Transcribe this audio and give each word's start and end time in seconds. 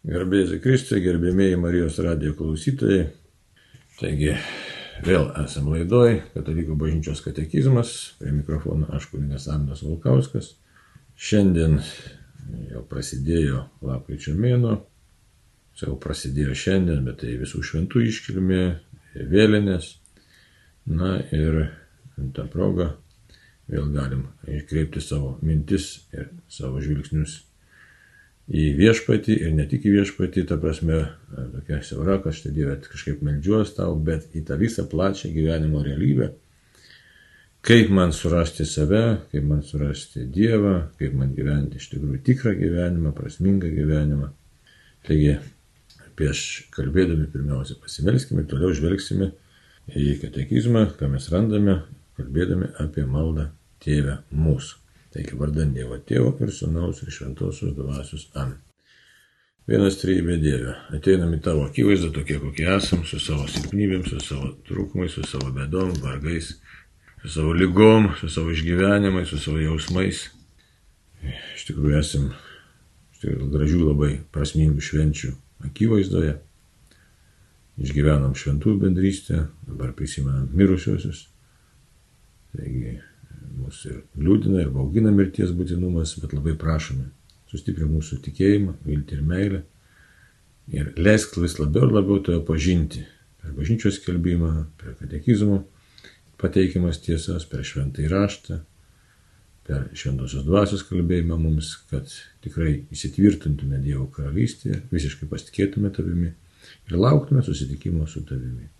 Gerbėjai 0.00 0.56
Kristui, 0.64 1.02
gerbėmėjai 1.04 1.58
Marijos 1.60 1.98
radijo 2.00 2.32
klausytojai. 2.38 3.02
Taigi, 3.98 4.30
vėl 5.04 5.26
esam 5.42 5.66
laidoj, 5.68 6.22
Katalikų 6.32 6.72
bažnyčios 6.80 7.20
katekizmas, 7.20 7.90
prie 8.16 8.32
mikrofono 8.32 8.88
aš 8.96 9.10
kuningas 9.10 9.44
Andas 9.52 9.82
Vulkauskas. 9.84 10.54
Šiandien 11.20 11.76
jau 12.70 12.80
prasidėjo 12.88 13.66
lapkričio 13.84 14.32
mėno, 14.40 14.78
jau 15.82 15.98
prasidėjo 16.00 16.56
šiandien, 16.56 17.04
bet 17.04 17.20
tai 17.20 17.36
visų 17.42 17.60
šventų 17.60 18.06
iškilmė, 18.08 18.64
vėlinės. 19.28 19.98
Na 20.88 21.18
ir 21.28 21.60
tą 22.32 22.48
progą 22.48 22.94
vėl 23.68 23.92
galim 23.92 24.30
iškreipti 24.48 25.04
savo 25.04 25.36
mintis 25.44 25.92
ir 26.16 26.32
savo 26.48 26.80
žvilgsnius 26.80 27.42
į 28.50 28.66
viešpatį 28.78 29.36
ir 29.44 29.52
ne 29.54 29.64
tik 29.70 29.84
į 29.86 29.94
viešpatį, 30.00 30.44
ta 30.50 30.58
prasme, 30.58 31.04
tokia 31.54 31.80
siaura, 31.86 32.18
kad 32.22 32.34
štai 32.34 32.50
Dieve 32.54 32.76
kažkaip 32.82 33.22
melžiuos 33.22 33.76
tau, 33.76 33.94
bet 33.94 34.34
į 34.34 34.42
tą 34.48 34.58
visą 34.58 34.86
plačią 34.90 35.30
gyvenimo 35.34 35.84
realybę. 35.86 36.32
Kaip 37.66 37.92
man 37.92 38.14
surasti 38.16 38.64
save, 38.64 39.04
kaip 39.30 39.44
man 39.46 39.60
surasti 39.62 40.24
Dievą, 40.32 40.74
kaip 40.98 41.14
man 41.14 41.34
gyventi 41.36 41.78
iš 41.78 41.90
tikrųjų 41.92 42.22
tikrą 42.26 42.54
gyvenimą, 42.56 43.12
prasmingą 43.14 43.70
gyvenimą. 43.74 44.30
Taigi, 45.06 45.36
prieš 46.16 46.42
kalbėdami 46.74 47.28
pirmiausia 47.32 47.76
pasimelskime 47.80 48.46
toliau 48.48 48.72
žvelgsime 48.76 49.30
į 49.92 50.16
katekizmą, 50.24 50.88
ką 50.98 51.12
mes 51.12 51.30
randame, 51.32 51.82
kalbėdami 52.18 52.74
apie 52.82 53.06
maldą 53.08 53.50
Tėvę 53.80 54.22
mūsų. 54.36 54.79
Taigi 55.14 55.38
vardant 55.38 55.74
Dievo 55.74 55.98
Tėvo 56.06 56.36
ir 56.42 56.52
Sūnaus 56.54 57.02
ir 57.02 57.14
Šventosios 57.14 57.74
Dvasios 57.74 58.28
Amen. 58.34 58.58
Vienas 59.70 60.00
trejybė 60.00 60.34
Dieve, 60.42 60.72
ateinam 60.96 61.34
į 61.36 61.40
tavo 61.44 61.66
akivaizdą 61.68 62.08
tokie, 62.14 62.40
kokie 62.42 62.64
esam, 62.72 63.04
su 63.06 63.20
savo 63.22 63.44
silpnybėm, 63.46 64.02
su 64.08 64.18
savo 64.24 64.48
trūkumais, 64.66 65.12
su 65.14 65.22
savo 65.28 65.52
bedom, 65.54 65.92
vargais, 66.02 66.48
su 67.22 67.30
savo 67.36 67.52
lygom, 67.54 68.08
su 68.18 68.30
savo 68.32 68.50
išgyvenimais, 68.50 69.28
su 69.30 69.38
savo 69.38 69.60
jausmais. 69.62 70.24
Iš 71.22 71.66
tikrųjų 71.68 71.98
esam 72.00 72.30
iš 72.32 73.22
tikrųjų 73.22 73.50
gražių 73.52 73.82
labai 73.84 74.10
prasmingų 74.34 74.82
švenčių 74.88 75.34
akivaizdoje. 75.68 76.38
Išgyvenam 77.80 78.34
šventų 78.36 78.74
bendrystę, 78.80 79.44
dabar 79.68 79.92
prisimenam 79.96 80.48
mirusiosius. 80.56 81.28
Taigi 82.56 82.98
mus 83.60 83.84
ir 83.88 84.00
liūdina, 84.18 84.62
ir 84.64 84.70
baugina 84.74 85.12
mirties 85.14 85.52
būtinumas, 85.56 86.16
bet 86.22 86.34
labai 86.36 86.56
prašome, 86.58 87.10
sustiprink 87.50 87.92
mūsų 87.92 88.20
tikėjimą, 88.26 88.76
viltį 88.86 89.18
ir 89.18 89.26
meilę. 89.26 89.60
Ir 90.70 90.92
leisk 91.00 91.36
vis 91.42 91.58
labiau 91.58 91.88
ir 91.88 91.94
labiau 91.96 92.20
toje 92.24 92.40
pažinti. 92.46 93.04
Per 93.40 93.54
bažnyčios 93.56 93.98
kelbimą, 94.04 94.66
per 94.78 94.94
katekizmo 95.00 95.64
pateikiamas 96.40 97.00
tiesas, 97.04 97.46
per 97.48 97.64
šventą 97.66 98.04
įraštą, 98.04 98.60
per 99.66 99.88
šventosios 99.96 100.46
dvasios 100.46 100.84
kalbėjimą 100.88 101.38
mums, 101.40 101.72
kad 101.90 102.08
tikrai 102.44 102.84
įsitvirtintume 102.94 103.80
Dievo 103.84 104.06
karalystėje, 104.14 104.84
visiškai 104.92 105.28
pasitikėtume 105.30 105.92
tavimi 105.96 106.30
ir 106.88 106.96
lauktume 106.96 107.42
susitikimo 107.44 108.06
su 108.08 108.24
tavimi. 108.28 108.70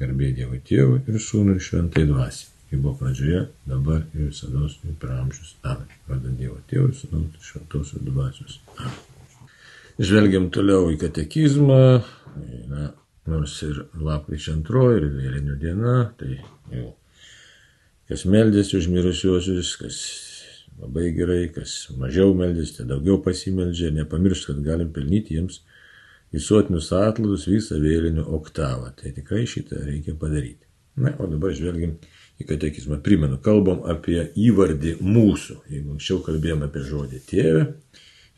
Garbė 0.00 0.32
Dievo 0.34 0.58
Tėvui 0.58 1.04
ir 1.06 1.22
Sūnui 1.22 1.54
ir 1.58 1.62
Šventai 1.62 2.08
Dvasiai 2.08 2.53
kaip 2.74 2.82
buvo 2.82 2.96
pradžioje, 2.98 3.46
dabar 3.70 4.02
ir 4.14 4.28
visada 4.28 4.66
ir 4.66 4.94
per 4.98 5.10
amžius. 5.14 5.54
Amen. 5.62 5.86
Vardant 6.08 6.38
Dievo 6.38 6.58
Tėvų 6.70 6.90
ir 6.90 6.96
Sūnaus 6.98 7.36
ir 7.36 7.46
Šventosios 7.46 8.02
dvasios. 8.02 8.58
Amen. 8.78 8.96
Žvelgiam 10.02 10.48
toliau 10.50 10.88
į 10.90 10.98
katekizmą, 10.98 11.84
na, 12.72 12.88
nors 13.30 13.54
ir 13.62 13.84
lapkričio 13.94 14.56
antroji, 14.56 15.04
ir 15.04 15.12
vėlinių 15.20 15.58
diena, 15.60 15.94
tai 16.18 16.40
jau 16.74 16.88
kas 18.10 18.26
meldėsi 18.26 18.80
už 18.80 18.90
mirusiuosius, 18.90 19.70
kas 19.78 20.00
labai 20.82 21.12
gerai, 21.14 21.46
kas 21.54 21.76
mažiau 21.94 22.34
meldėsi, 22.34 22.80
tai 22.80 22.88
daugiau 22.90 23.20
pasimeldžia, 23.22 23.94
nepamiršt, 24.00 24.50
kad 24.50 24.66
galim 24.66 24.90
pelnyti 24.92 25.38
jiems 25.38 25.62
visuotinius 26.34 26.90
atlaidus 26.98 27.46
visą 27.46 27.78
vėlinių 27.78 28.26
oktavą. 28.34 28.90
Tai 28.98 29.14
tikrai 29.14 29.46
šitą 29.46 29.78
reikia 29.86 30.18
padaryti. 30.18 30.66
Na, 30.98 31.14
o 31.18 31.30
dabar 31.30 31.54
žvelgiam 31.54 31.96
į 32.40 32.46
katekizmą. 32.48 32.98
Primenu, 33.04 33.38
kalbam 33.42 33.84
apie 33.90 34.20
įvardį 34.38 34.96
mūsų. 35.02 35.60
Jeigu 35.72 35.94
anksčiau 35.94 36.22
kalbėjome 36.26 36.68
apie 36.68 36.82
žodį 36.88 37.20
tėvę, 37.28 37.62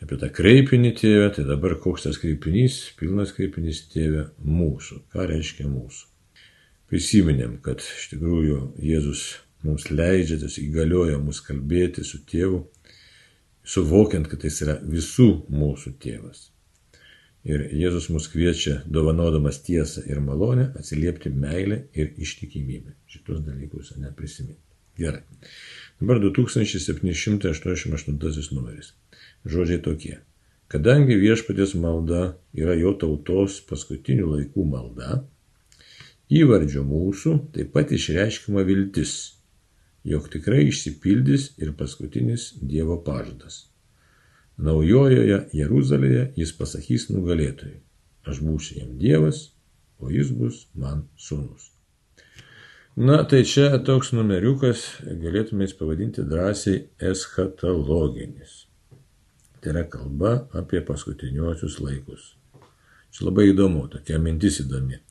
apie 0.04 0.18
tą 0.20 0.30
kreipinį 0.36 0.92
tėvę, 1.00 1.30
tai 1.36 1.46
dabar 1.48 1.76
koks 1.82 2.06
tas 2.08 2.20
kreipinys, 2.20 2.82
pilnas 2.98 3.32
kreipinys 3.36 3.86
tėvė 3.92 4.28
mūsų. 4.44 5.00
Ką 5.12 5.28
reiškia 5.32 5.68
mūsų? 5.70 6.06
Prisiminėm, 6.90 7.58
kad 7.64 7.82
iš 7.82 8.10
tikrųjų 8.12 8.60
Jėzus 8.86 9.24
mums 9.66 9.88
leidžia, 9.90 10.38
tas 10.42 10.58
įgalioja 10.62 11.18
mus 11.18 11.40
kalbėti 11.42 12.04
su 12.06 12.20
tėvu, 12.28 12.60
suvokiant, 13.66 14.28
kad 14.30 14.44
jis 14.46 14.60
yra 14.62 14.76
visų 14.84 15.30
mūsų 15.50 15.96
tėvas. 16.02 16.50
Ir 17.46 17.68
Jėzus 17.78 18.08
mus 18.10 18.24
kviečia, 18.26 18.80
dovanodamas 18.90 19.60
tiesą 19.62 20.02
ir 20.10 20.18
malonę, 20.18 20.74
atsiliepti 20.80 21.30
meilę 21.30 21.86
ir 21.94 22.10
ištikimybę. 22.18 22.90
Šitos 23.06 23.38
dalykus 23.46 23.94
neprisiminti. 24.02 24.58
Gerai. 24.98 25.22
Dabar 26.00 26.18
2788 26.24 28.50
numeris. 28.56 28.88
Žodžiai 29.46 29.78
tokie. 29.84 30.18
Kadangi 30.66 31.14
viešpatės 31.20 31.76
malda 31.78 32.34
yra 32.58 32.74
jo 32.80 32.90
tautos 32.98 33.60
paskutinių 33.68 34.26
laikų 34.32 34.64
malda, 34.66 35.22
įvardžio 36.26 36.82
mūsų 36.88 37.54
taip 37.54 37.70
pat 37.76 37.92
išreiškima 37.94 38.66
viltis, 38.66 39.38
jog 40.02 40.26
tikrai 40.34 40.66
išsipildys 40.72 41.54
ir 41.62 41.70
paskutinis 41.78 42.58
Dievo 42.58 42.98
pažadas 43.06 43.75
Naujojoje 44.56 45.43
Jeruzalėje 45.53 46.31
jis 46.41 46.53
pasakys 46.56 47.11
nugalėtojui, 47.12 47.81
aš 48.25 48.41
būsiu 48.41 48.78
jam 48.81 48.94
Dievas, 49.00 49.50
o 50.00 50.09
jis 50.09 50.31
bus 50.33 50.62
man 50.72 51.05
sūnus. 51.21 51.72
Na, 52.97 53.19
tai 53.28 53.43
čia 53.44 53.77
toks 53.84 54.15
numeriukas, 54.17 54.87
galėtume 55.05 55.67
jis 55.67 55.77
pavadinti 55.77 56.25
drąsiai 56.25 56.87
eschatologinis. 57.11 58.62
Tai 59.61 59.75
yra 59.75 59.83
kalba 59.93 60.33
apie 60.56 60.81
paskutiniuosius 60.81 61.77
laikus. 61.84 62.31
Čia 63.12 63.28
labai 63.28 63.50
įdomu, 63.50 63.84
tokia 63.93 64.17
mintis 64.23 64.62
įdomi. 64.65 65.03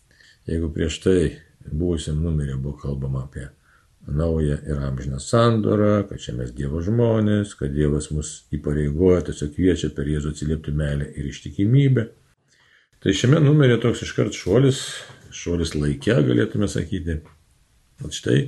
Jeigu 0.50 0.72
prieš 0.74 0.98
tai 1.06 1.20
buvusiam 1.70 2.18
numerė 2.26 2.58
buvo 2.58 2.80
kalbama 2.82 3.28
apie 3.28 3.46
naują 4.08 4.58
ir 4.68 4.84
amžiną 4.88 5.20
sandorą, 5.20 6.04
kad 6.10 6.22
čia 6.22 6.36
mes 6.38 6.52
Dievo 6.56 6.82
žmonės, 6.86 7.56
kad 7.60 7.74
Dievas 7.74 8.12
mus 8.14 8.36
įpareigoja, 8.54 9.24
tiesiog 9.30 9.56
kviečia 9.56 9.90
per 9.96 10.10
Jėzų 10.10 10.34
atsiliepti 10.36 10.74
meilę 10.76 11.10
ir 11.18 11.30
ištikimybę. 11.32 12.06
Tai 13.02 13.14
šiame 13.14 13.42
numerė 13.42 13.80
toks 13.82 14.04
iškart 14.06 14.38
šuolis, 14.38 14.82
šuolis 15.34 15.76
laikė, 15.78 16.20
galėtume 16.30 16.70
sakyti. 16.72 17.20
O 18.04 18.12
štai 18.12 18.40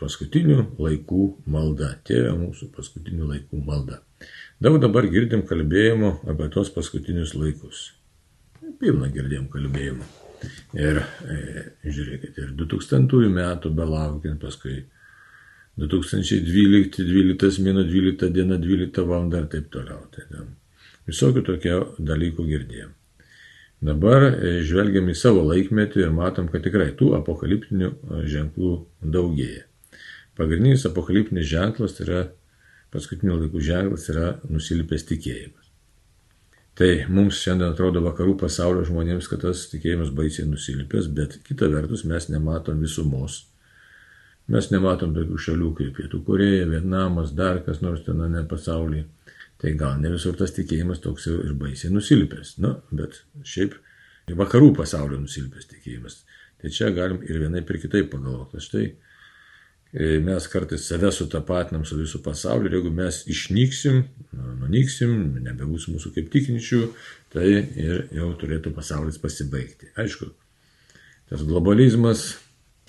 paskutinių 0.00 0.62
laikų 0.80 1.24
malda, 1.50 1.92
tėvė 2.08 2.32
mūsų 2.38 2.70
paskutinių 2.76 3.28
laikų 3.34 3.60
malda. 3.66 4.00
Daug 4.60 4.80
dabar 4.82 5.08
girdim 5.12 5.44
kalbėjimo 5.48 6.18
apie 6.28 6.48
tos 6.54 6.72
paskutinius 6.74 7.36
laikus. 7.36 7.90
Pilna 8.80 9.10
girdėjom 9.12 9.48
kalbėjimo. 9.52 10.06
Ir 10.78 11.02
e, 11.02 11.38
žiūrėkit, 11.84 12.38
ir 12.40 12.54
2000 12.58 13.28
metų 13.34 13.74
belaukiant, 13.76 14.40
paskui 14.42 14.84
2012, 15.80 17.04
12 17.06 17.60
mėno, 17.64 17.84
12 17.88 18.32
diena, 18.34 18.58
12 18.60 19.04
val. 19.08 19.28
ir 19.34 19.46
taip 19.52 19.70
toliau. 19.72 20.02
Tai 20.14 20.26
ten 20.30 20.56
visokių 21.08 21.44
tokių 21.46 21.78
dalykų 21.98 22.46
girdėjom. 22.48 22.96
Dabar 23.80 24.26
e, 24.28 24.58
žvelgiam 24.66 25.08
į 25.08 25.16
savo 25.16 25.42
laikmetį 25.48 26.04
ir 26.04 26.12
matom, 26.12 26.50
kad 26.52 26.64
tikrai 26.66 26.90
tų 26.98 27.14
apokaliptinių 27.16 27.88
e, 27.88 28.20
ženklų 28.28 28.74
daugėja. 29.00 29.64
Pagrindinis 30.36 30.84
apokaliptinis 30.88 31.48
ženklas 31.48 31.96
tai 31.96 32.04
yra, 32.06 32.20
paskutinių 32.92 33.38
laikų 33.40 33.64
ženklas 33.64 34.06
yra 34.12 34.34
nusilpęs 34.52 35.06
tikėjimas. 35.08 35.59
Tai 36.78 36.90
mums 37.12 37.40
šiandien 37.42 37.74
atrodo 37.74 38.00
vakarų 38.04 38.36
pasaulio 38.40 38.84
žmonėms, 38.88 39.28
kad 39.28 39.42
tas 39.44 39.66
tikėjimas 39.72 40.12
baisiai 40.16 40.46
nusilpęs, 40.48 41.10
bet 41.16 41.38
kita 41.46 41.68
vertus 41.72 42.06
mes 42.08 42.28
nematom 42.30 42.80
visumos. 42.80 43.42
Mes 44.50 44.70
nematom 44.72 45.12
tokių 45.14 45.38
šalių 45.38 45.70
kaip 45.78 45.92
Pietų 45.98 46.22
Koreja, 46.26 46.66
Vietnamas, 46.70 47.34
dar 47.36 47.60
kas 47.66 47.82
nors 47.84 48.02
ten 48.06 48.22
ne 48.32 48.42
pasaulyje. 48.50 49.04
Tai 49.60 49.74
gal 49.76 49.98
ne 50.00 50.10
visur 50.14 50.38
tas 50.38 50.54
tikėjimas 50.56 51.02
toks 51.04 51.28
ir 51.30 51.52
baisiai 51.60 51.92
nusilpęs. 51.92 52.56
Na, 52.64 52.78
bet 52.90 53.20
šiaip 53.44 53.76
vakarų 54.40 54.72
pasaulio 54.78 55.20
nusilpęs 55.20 55.68
tikėjimas. 55.70 56.22
Tai 56.60 56.72
čia 56.72 56.90
galim 56.96 57.20
ir 57.26 57.42
vienai 57.44 57.60
ir 57.60 57.80
kitaip 57.82 58.10
pagalvoti. 58.12 58.62
Štai 58.64 58.86
mes 59.92 60.46
kartais 60.46 60.84
save 60.86 61.10
sutapatinam 61.10 61.82
su 61.84 61.96
visų 61.98 62.20
pasauliu 62.22 62.68
ir 62.68 62.76
jeigu 62.78 62.92
mes 62.94 63.24
išnyksim, 63.30 64.04
nu, 64.38 64.52
nunyksim, 64.60 65.16
nebebus 65.42 65.88
mūsų 65.90 66.12
kaip 66.14 66.28
tikinčių, 66.30 66.82
tai 67.34 67.48
ir 67.58 68.04
jau 68.14 68.30
turėtų 68.38 68.70
pasaulis 68.76 69.18
pasibaigti. 69.18 69.90
Aišku, 69.98 70.30
tas 71.30 71.42
globalizmas, 71.42 72.36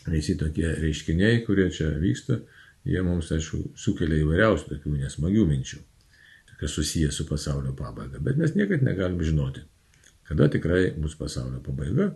visi 0.06 0.38
tokie 0.38 0.68
reiškiniai, 0.78 1.42
kurie 1.48 1.72
čia 1.74 1.90
vyksta, 2.02 2.38
jie 2.86 3.02
mums, 3.06 3.34
aišku, 3.34 3.72
sukelia 3.78 4.22
įvairiausių 4.22 4.70
tokių 4.76 4.96
nesmagių 5.02 5.50
minčių, 5.50 5.82
kas 6.62 6.78
susiję 6.78 7.10
su 7.10 7.26
pasaulio 7.26 7.74
pabaiga. 7.74 8.22
Bet 8.22 8.38
mes 8.38 8.54
niekada 8.54 8.86
negalim 8.86 9.22
žinoti, 9.26 9.66
kada 10.30 10.52
tikrai 10.54 10.92
bus 11.02 11.18
pasaulio 11.18 11.64
pabaiga, 11.66 12.12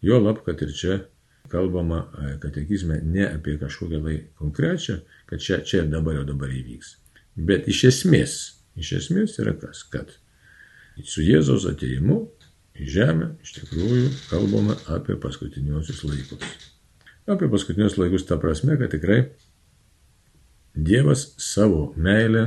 jo 0.00 0.16
lab, 0.24 0.40
kad 0.48 0.64
ir 0.64 0.72
čia 0.72 1.02
kalbama 1.50 2.00
e, 2.06 2.32
katekizme 2.42 3.00
ne 3.04 3.26
apie 3.28 3.56
kažkokią 3.60 4.00
tai 4.04 4.16
konkrečią, 4.38 5.00
kad 5.30 5.42
čia, 5.42 5.60
čia 5.66 5.84
dabar 5.88 6.20
jau 6.20 6.24
dabar 6.28 6.52
įvyks. 6.54 6.94
Bet 7.36 7.68
iš 7.70 7.84
esmės, 7.90 8.36
iš 8.78 8.92
esmės 9.00 9.38
yra 9.42 9.54
kas, 9.58 9.82
kad 9.92 10.12
su 11.06 11.24
Jėzaus 11.24 11.66
ateimu 11.70 12.22
į 12.80 12.88
žemę 12.94 13.30
iš 13.44 13.54
tikrųjų 13.58 14.08
kalbama 14.30 14.76
apie 14.94 15.16
paskutiniuosius 15.20 16.02
laikus. 16.08 16.66
Apie 17.30 17.48
paskutinius 17.52 17.98
laikus 18.00 18.26
ta 18.28 18.40
prasme, 18.40 18.78
kad 18.80 18.92
tikrai 18.94 19.24
Dievas 20.70 21.32
savo 21.42 21.88
meilę, 21.98 22.44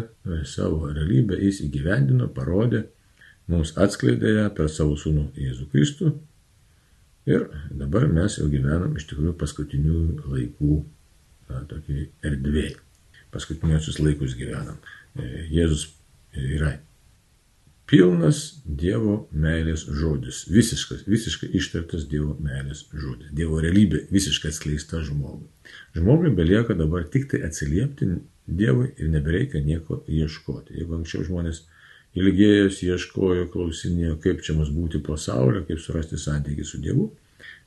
savo 0.47 0.87
realybę 0.87 1.35
jis 1.43 1.59
įgyvendino, 1.65 2.29
parodė, 2.31 2.85
mums 3.51 3.73
atskleidė 3.75 4.37
ją 4.37 4.45
per 4.55 4.69
savo 4.71 4.95
sūnų 4.99 5.25
Jėzų 5.43 5.67
Kristų 5.73 6.13
Ir 7.29 7.47
dabar 7.71 8.07
mes 8.11 8.37
jau 8.39 8.49
gyvenam 8.51 8.97
iš 8.99 9.07
tikrųjų 9.11 9.35
paskutinių 9.39 9.99
laikų 10.27 10.79
tokiai 11.69 12.07
erdvėjai. 12.25 12.79
Paskutiniosius 13.33 13.99
laikus 14.03 14.35
gyvenam. 14.37 14.77
E, 15.17 15.47
Jėzus 15.53 15.87
yra 16.37 16.75
pilnas 17.89 18.41
Dievo 18.65 19.27
meilės 19.31 19.85
žodis. 19.87 20.43
Visiškas, 20.51 21.05
visiškai 21.09 21.49
ištartas 21.59 22.05
Dievo 22.09 22.35
meilės 22.43 22.85
žodis. 22.91 23.31
Dievo 23.35 23.61
realybė 23.63 24.05
visiškai 24.13 24.51
atskleista 24.53 25.01
žmogui. 25.05 25.47
Žmogui 25.97 26.33
belieka 26.35 26.77
dabar 26.77 27.07
tik 27.09 27.29
tai 27.31 27.43
atsiliepti 27.47 28.13
Dievui 28.43 28.89
ir 28.99 29.07
nebereikia 29.07 29.61
nieko 29.63 30.01
ieškoti. 30.11 30.75
Jeigu 30.75 30.97
anksčiau 30.97 31.23
žmonės 31.23 31.61
ilgėjosi, 32.19 32.89
ieškojo, 32.93 33.47
klausinėjo, 33.53 34.17
kaip 34.23 34.43
čia 34.45 34.55
mus 34.57 34.71
būti 34.73 35.01
pasaulio, 35.03 35.63
kaip 35.67 35.81
surasti 35.81 36.19
santykį 36.21 36.65
su 36.67 36.79
Dievu. 36.83 37.09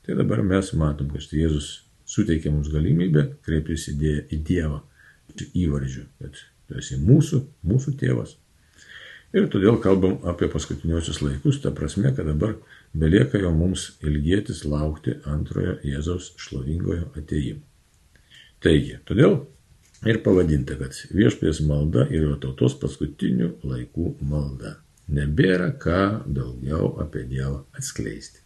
Tai 0.05 0.15
dabar 0.15 0.43
mes 0.45 0.71
matom, 0.79 1.09
kad 1.11 1.33
Jėzus 1.35 1.81
suteikia 2.07 2.53
mums 2.53 2.71
galimybę 2.71 3.27
kreiptis 3.45 3.89
į 3.91 4.39
Dievą 4.47 4.81
įvardžiu, 5.37 6.05
kad 6.21 6.39
tu 6.67 6.77
esi 6.79 6.97
mūsų, 7.01 7.41
mūsų 7.67 7.95
tėvas. 7.99 8.37
Ir 9.35 9.49
todėl 9.51 9.75
kalbam 9.83 10.21
apie 10.31 10.47
paskutiniosius 10.49 11.19
laikus, 11.21 11.59
ta 11.59 11.73
prasme, 11.75 12.13
kad 12.15 12.29
dabar 12.29 12.55
belieka 12.95 13.41
jau 13.41 13.51
mums 13.51 13.89
ilgėtis 13.99 14.63
laukti 14.63 15.17
antrojo 15.27 15.75
Jėzaus 15.83 16.31
šlovingojo 16.39 17.09
ateimo. 17.19 17.59
Taigi, 18.63 18.95
todėl 19.05 19.41
ir 20.05 20.19
pavadinta, 20.25 20.77
kad 20.79 20.95
viešpės 21.15 21.61
malda 21.65 22.05
yra 22.13 22.35
tautos 22.41 22.77
paskutinių 22.81 23.53
laikų 23.65 24.17
malda. 24.27 24.77
Nebėra 25.07 25.71
ką 25.79 26.27
daugiau 26.27 26.97
apie 27.01 27.23
Dievą 27.29 27.63
atskleisti. 27.77 28.43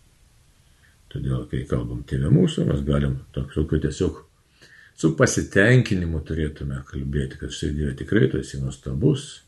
Todėl, 1.12 1.48
kai 1.52 1.66
kalbam 1.68 2.06
tėvė 2.08 2.30
mūsų, 2.32 2.68
mes 2.70 2.84
galim 2.88 3.18
tokiu 3.36 3.82
tiesiog 3.82 4.22
su 4.96 5.16
pasitenkinimu 5.18 6.22
turėtume 6.28 6.84
kalbėti, 6.88 7.40
kad 7.42 7.52
štai 7.52 7.74
Dieve 7.76 7.96
tikrai 8.00 8.30
tu 8.32 8.40
esi 8.40 8.62
nuostabus, 8.62 9.42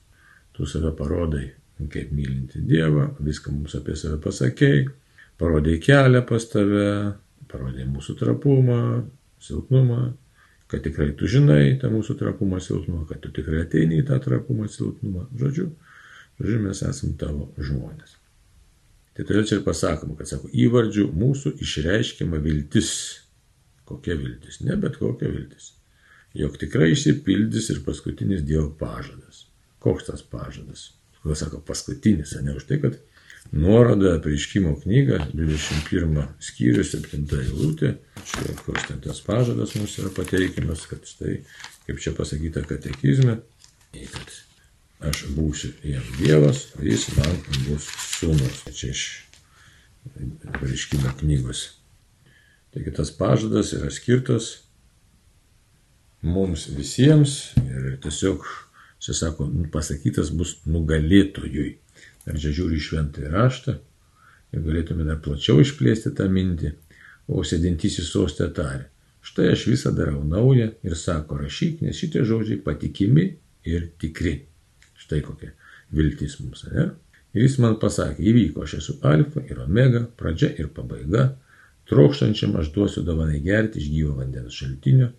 tu 0.57 0.65
save 0.67 0.91
parodai 0.97 1.51
kaip 1.93 2.11
mylinti 2.15 2.61
Dievą, 2.63 3.13
viską 3.23 3.53
mums 3.53 3.75
apie 3.77 3.95
save 3.99 4.19
pasakėjai, 4.23 4.87
parodai 5.41 5.77
kelią 5.83 6.23
pas 6.27 6.45
tave, 6.49 6.89
parodai 7.51 7.85
mūsų 7.89 8.17
trapumą, 8.19 8.81
silpnumą, 9.43 10.13
kad 10.73 10.81
tikrai 10.81 11.11
tu 11.17 11.29
žinai 11.29 11.75
tą 11.81 11.91
mūsų 11.93 12.15
trapumą 12.17 12.57
silpnumą, 12.63 13.05
kad 13.05 13.21
tu 13.21 13.29
tikrai 13.33 13.61
ateini 13.67 13.99
į 14.01 14.07
tą 14.07 14.17
trapumą 14.23 14.65
silpnumą. 14.73 15.27
Žodžiu, 15.37 15.67
žodžiu 16.39 16.61
mes 16.63 16.81
esame 16.81 17.13
tavo 17.21 17.51
žmonės. 17.61 18.15
Tai 19.13 19.27
todėl 19.29 19.45
čia 19.45 19.59
ir 19.59 19.67
pasakoma, 19.67 20.17
kad 20.17 20.31
sako, 20.31 20.49
įvardžių 20.49 21.05
mūsų 21.13 21.53
išreiškiama 21.61 22.41
viltis. 22.41 22.89
Kokia 23.85 24.17
viltis? 24.17 24.63
Ne 24.65 24.79
bet 24.81 24.97
kokia 24.97 25.29
viltis. 25.29 25.75
Jog 26.33 26.57
tikrai 26.57 26.89
išsipildys 26.95 27.69
ir 27.69 27.83
paskutinis 27.85 28.41
Dievo 28.41 28.71
pažadas. 28.79 29.45
Koks 29.83 30.09
tas 30.09 30.25
pažadas? 30.25 30.87
Kodėl 31.21 31.37
sako 31.37 31.61
paskutinis, 31.67 32.33
ne 32.41 32.57
už 32.57 32.65
tai, 32.65 32.81
kad 32.81 32.97
nuoroda 33.51 34.19
prieškimo 34.21 34.75
knyga 34.83 35.19
21 35.33 36.23
skyrius 36.39 36.93
7 36.95 37.27
eilutė, 37.41 37.95
čia 38.25 38.55
koks 38.65 38.87
ten 38.87 39.01
tas 39.03 39.21
pažadas 39.25 39.75
mums 39.77 39.97
yra 40.01 40.13
pateikiamas, 40.15 40.87
kad 40.89 41.05
štai, 41.07 41.41
kaip 41.87 42.01
čia 42.01 42.15
pasakyta 42.17 42.63
katekizme, 42.69 43.37
kad 43.93 44.33
aš 45.09 45.25
būsiu 45.35 45.73
jam 45.83 46.03
Dievas, 46.17 46.69
jis 46.81 47.09
man 47.17 47.39
bus 47.67 47.89
sūnus. 48.17 48.63
Čia 48.71 48.91
iš 48.93 49.05
prieškimo 50.59 51.13
knygos. 51.19 51.65
Taigi 52.73 52.93
tas 52.95 53.11
pažadas 53.13 53.73
yra 53.77 53.91
skirtas 53.93 54.63
mums 56.23 56.65
visiems 56.71 57.53
ir 57.61 57.97
tiesiog, 58.03 58.45
čia 59.03 59.13
sako, 59.13 59.49
pasakytas 59.71 60.31
bus 60.33 60.55
nugalėtojui 60.65 61.82
ar 62.29 62.39
čia 62.39 62.53
žiūri 62.55 62.79
šventąjį 62.81 63.31
raštą 63.33 63.75
ir 64.53 64.65
galėtume 64.65 65.05
dar 65.07 65.19
plačiau 65.23 65.61
išplėsti 65.63 66.13
tą 66.17 66.29
mintį, 66.31 66.73
o 67.27 67.43
sėdintysis 67.47 68.11
sostė 68.13 68.49
tarė. 68.55 68.87
Štai 69.23 69.53
aš 69.53 69.67
visą 69.71 69.93
darau 69.95 70.23
naują 70.27 70.73
ir 70.83 70.95
sako, 70.99 71.37
rašyk, 71.39 71.79
nes 71.85 71.95
šitie 71.95 72.25
žodžiai 72.27 72.59
patikimi 72.63 73.29
ir 73.69 73.87
tikri. 73.99 74.41
Štai 74.99 75.21
kokia 75.23 75.53
viltis 75.95 76.39
mums, 76.41 76.65
ne? 76.71 76.89
Ir 77.33 77.47
jis 77.47 77.55
man 77.63 77.79
pasakė, 77.81 78.21
įvyko, 78.29 78.65
aš 78.67 78.75
esu 78.81 78.97
alfa 79.09 79.41
ir 79.49 79.63
omega, 79.63 80.03
pradžia 80.19 80.51
ir 80.59 80.69
pabaiga, 80.75 81.31
trokštančiam 81.89 82.53
aš 82.59 82.69
duosiu 82.75 83.01
dovanai 83.07 83.39
gerti 83.43 83.81
iš 83.81 83.89
gyvo 83.93 84.17
vandens 84.19 84.59
šaltinio, 84.59 85.09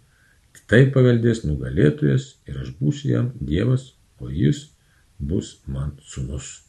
tai 0.70 0.84
paveldės 0.94 1.42
nugalėtojas 1.48 2.28
ir 2.46 2.60
aš 2.62 2.70
būsiu 2.78 3.10
jam 3.16 3.32
Dievas, 3.40 3.90
o 4.20 4.30
jis 4.30 4.68
bus 5.18 5.56
man 5.66 5.96
sunus. 6.04 6.63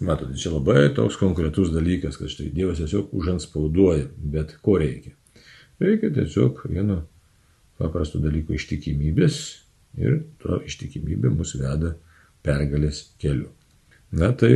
Matote, 0.00 0.36
čia 0.36 0.52
labai 0.52 0.90
toks 0.94 1.16
konkretus 1.16 1.70
dalykas, 1.72 2.18
kad 2.20 2.28
štai 2.28 2.50
Dievas 2.52 2.82
tiesiog 2.82 3.14
užanspauduoja, 3.16 4.10
bet 4.32 4.58
ko 4.64 4.76
reikia? 4.80 5.14
Reikia 5.80 6.10
tiesiog 6.12 6.66
vieno 6.68 7.00
paprasto 7.80 8.20
dalyko 8.20 8.56
ištikimybės 8.56 9.38
ir 10.00 10.22
to 10.42 10.60
ištikimybė 10.68 11.32
mus 11.32 11.54
veda 11.56 11.94
pergalės 12.44 13.06
keliu. 13.20 13.48
Na 14.12 14.30
tai 14.36 14.52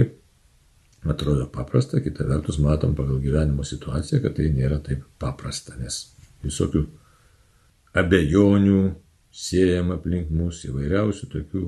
atrodo 1.08 1.48
paprasta, 1.52 2.02
kita 2.04 2.26
vertus 2.28 2.60
matom 2.60 2.94
pagal 2.96 3.20
gyvenimo 3.24 3.64
situaciją, 3.64 4.20
kad 4.22 4.36
tai 4.36 4.50
nėra 4.52 4.80
taip 4.84 5.06
paprasta, 5.20 5.76
nes 5.80 6.02
visokių 6.44 6.84
abejonių 8.00 8.80
siejama 9.32 9.96
aplink 9.96 10.30
mus 10.34 10.64
įvairiausių 10.68 11.28
tokių 11.32 11.64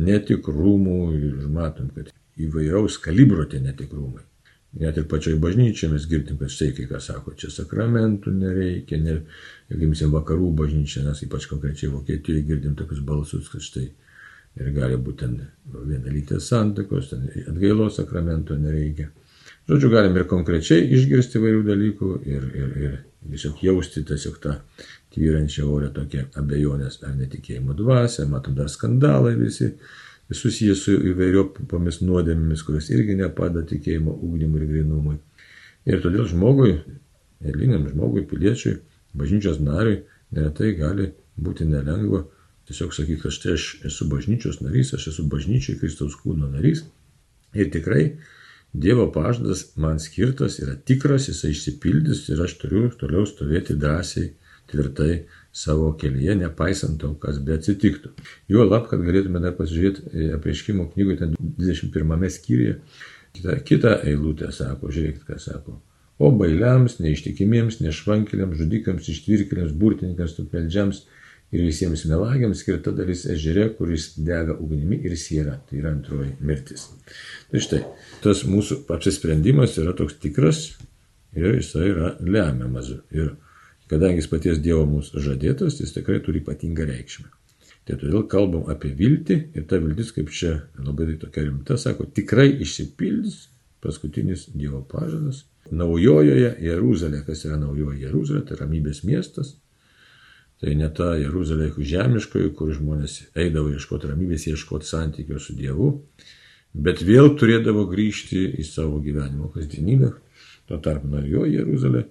netikrumų 0.00 0.98
ir 1.18 1.46
matom, 1.50 1.90
kad 1.94 2.09
įvairaus 2.46 2.98
kalibro 3.02 3.46
tie 3.50 3.60
netikrumai. 3.64 4.24
Net 4.80 5.00
ir 5.00 5.06
pačioj 5.10 5.34
bažnyčiai 5.42 5.90
mes 5.90 6.04
girdim, 6.06 6.36
kad 6.38 6.52
štai 6.52 6.70
kai 6.76 6.84
kas 6.86 7.08
sako, 7.10 7.34
čia 7.38 7.48
sakramentų 7.50 8.30
nereikia, 8.36 9.00
ne, 9.02 9.16
jeigu 9.70 9.88
imsim 9.88 10.12
vakarų 10.14 10.52
bažnyčią, 10.60 11.02
nes 11.08 11.24
ypač 11.26 11.48
konkrečiai 11.50 11.90
Vokietijoje 11.90 12.44
girdim 12.46 12.76
tokius 12.78 13.00
balsus, 13.06 13.48
kad 13.50 13.64
štai 13.66 13.88
ir 14.60 14.70
gali 14.74 14.98
būti 14.98 15.24
ten 15.24 15.40
vienalytės 15.74 16.46
santakos, 16.52 17.10
ten 17.10 17.26
atgailos 17.50 17.98
sakramento 17.98 18.54
nereikia. 18.58 19.10
Žodžiu, 19.70 19.90
galim 19.90 20.16
ir 20.18 20.26
konkrečiai 20.30 20.86
išgirsti 20.96 21.38
įvairių 21.38 21.64
dalykų 21.66 22.12
ir, 22.26 22.46
ir, 22.58 22.70
ir 22.84 22.94
tiesiog 23.30 23.60
jausti 23.62 24.04
tiesiog 24.06 24.38
tą 24.42 24.54
tvyrančią 25.14 25.66
orę 25.70 25.90
tokią 25.94 26.28
abejonės 26.38 27.00
ar 27.06 27.14
netikėjimo 27.18 27.74
dvasę, 27.78 28.26
matom 28.30 28.54
dar 28.58 28.70
skandalai 28.70 29.34
visi 29.38 29.72
susijęs 30.36 30.84
su 30.86 30.96
įvairiopomis 31.10 32.00
nuodėmėmis, 32.04 32.64
kurios 32.66 32.90
irgi 32.94 33.16
nepada 33.18 33.64
tikėjimo 33.66 34.14
ūkdymui 34.14 34.60
ir 34.60 34.66
grinumui. 34.70 35.16
Ir 35.88 36.02
todėl 36.04 36.28
žmogui, 36.30 36.74
eiliniam 37.42 37.86
žmogui, 37.88 38.26
piliečiui, 38.30 38.76
bažnyčios 39.16 39.58
nariui, 39.64 40.02
neretai 40.36 40.74
gali 40.78 41.10
būti 41.40 41.66
nelengva 41.66 42.24
tiesiog 42.70 42.92
sakyti, 42.94 43.22
kad 43.24 43.34
štai 43.34 43.54
aš 43.56 43.64
esu 43.88 44.06
bažnyčios 44.10 44.60
narys, 44.62 44.92
aš 44.94 45.08
esu 45.10 45.24
bažnyčiai 45.30 45.78
Kristaus 45.80 46.14
kūno 46.20 46.50
narys. 46.52 46.84
Ir 47.58 47.72
tikrai 47.74 48.12
Dievo 48.72 49.08
pažadas 49.10 49.64
man 49.74 49.98
skirtas 49.98 50.60
yra 50.62 50.76
tikras, 50.86 51.26
jisai 51.26 51.50
išsipildys 51.50 52.28
ir 52.30 52.42
aš 52.44 52.54
turiu 52.60 52.84
toliau 53.00 53.24
stovėti 53.26 53.74
drąsiai 53.74 54.28
tvirtai 54.70 55.24
savo 55.52 55.92
kelyje, 55.98 56.36
nepaisant 56.38 57.00
to, 57.02 57.12
kas 57.22 57.40
be 57.42 57.56
atsitiktų. 57.58 58.12
Jo 58.52 58.64
lab, 58.68 58.86
kad 58.90 59.02
galėtume 59.02 59.42
dar 59.42 59.56
pasižiūrėti 59.58 60.30
apreiškimo 60.36 60.90
knygoje, 60.92 61.20
ten 61.24 61.36
21 61.58 62.26
skyriuje, 62.30 62.76
kita, 63.36 63.56
kita 63.66 63.94
eilutė 64.06 64.50
sako, 64.54 64.92
žiūrėkit, 64.94 65.24
ką 65.26 65.38
sako. 65.42 65.80
O 66.20 66.28
bailiams, 66.36 66.98
neištikimiems, 67.00 67.80
nešvankeliams, 67.80 68.58
žudikams, 68.60 69.08
ištvirkeliams, 69.08 69.72
burtininkams, 69.80 70.36
tupmeldžiams 70.36 71.04
ir 71.50 71.64
visiems 71.64 72.04
melagiams 72.06 72.60
skirta 72.62 72.92
dalis 72.94 73.24
ežere, 73.32 73.70
kuris 73.78 74.12
dega 74.20 74.54
ugnimi 74.54 75.00
ir 75.08 75.16
siera. 75.18 75.56
Tai 75.66 75.78
yra 75.80 75.94
antroji 75.94 76.34
mirtis. 76.44 76.90
Tai 77.50 77.62
štai, 77.64 77.80
tas 78.22 78.44
mūsų 78.46 78.82
apsisprendimas 78.92 79.78
yra 79.80 79.96
toks 79.96 80.20
tikras 80.22 80.66
ir 81.34 81.56
jisai 81.56 81.88
yra 81.88 82.12
lemiamas. 82.20 82.92
Ir 83.16 83.32
kadangi 83.90 84.22
jis 84.22 84.30
paties 84.30 84.62
Dievo 84.62 84.86
mūsų 84.88 85.22
žadėtas, 85.24 85.80
jis 85.82 85.94
tikrai 85.96 86.20
turi 86.24 86.44
ypatingą 86.44 86.86
reikšmę. 86.88 87.28
Tai 87.88 87.96
todėl 87.98 88.26
kalbam 88.30 88.68
apie 88.70 88.92
viltį 88.94 89.36
ir 89.56 89.64
ta 89.66 89.80
viltis, 89.82 90.12
kaip 90.14 90.28
čia 90.30 90.60
labai 90.78 91.08
tai 91.08 91.16
tokia 91.24 91.46
rimta, 91.48 91.78
sako, 91.80 92.06
tikrai 92.06 92.46
išsipildys 92.62 93.48
paskutinis 93.80 94.46
Dievo 94.54 94.82
pažadas. 94.86 95.44
Naujojoje 95.70 96.52
Jeruzalė, 96.62 97.24
kas 97.26 97.44
yra 97.48 97.56
naujoji 97.60 98.04
Jeruzalė, 98.04 98.44
tai 98.46 98.60
ramybės 98.60 99.02
miestas. 99.08 99.54
Tai 100.60 100.74
ne 100.76 100.90
ta 100.92 101.14
Jeruzalė 101.16 101.70
žemiškoji, 101.72 102.52
kur 102.56 102.72
žmonės 102.76 103.16
eidavo 103.34 103.72
ieškoti 103.72 104.10
ramybės, 104.10 104.44
ieškoti 104.52 104.86
santykio 104.86 105.40
su 105.40 105.56
Dievu, 105.56 105.94
bet 106.74 107.00
vėl 107.02 107.32
turėdavo 107.40 107.86
grįžti 107.88 108.44
į 108.60 108.66
savo 108.68 109.00
gyvenimo 109.00 109.48
kasdienybę. 109.54 110.12
Tuo 110.68 110.78
tarpu 110.84 111.08
naujoji 111.08 111.56
Jeruzalė 111.56 112.04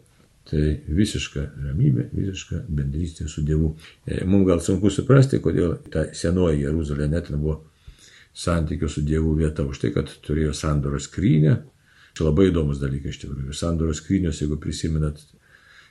Tai 0.49 0.61
visiška 0.95 1.43
ramybė, 1.65 2.07
visiška 2.15 2.63
bendrystė 2.73 3.27
su 3.29 3.43
Dievu. 3.45 3.73
E, 4.07 4.23
Mums 4.25 4.47
gal 4.47 4.61
sunku 4.65 4.89
suprasti, 4.93 5.41
kodėl 5.43 5.75
ta 5.93 6.07
senoji 6.15 6.63
Jeruzalė 6.63 7.09
net 7.11 7.29
nebuvo 7.29 7.59
santykių 8.33 8.89
su 8.89 9.03
Dievu 9.05 9.35
vieta 9.37 9.65
už 9.67 9.81
tai, 9.83 9.91
kad 9.93 10.09
turėjo 10.25 10.55
sandoros 10.57 11.09
skrynę. 11.09 11.59
Čia 12.17 12.25
labai 12.25 12.49
įdomus 12.49 12.79
dalykas 12.81 13.13
iš 13.13 13.21
tikrųjų. 13.25 13.53
Sandoros 13.53 14.01
skrynios, 14.01 14.39
jeigu 14.41 14.57
prisimenat, 14.61 15.21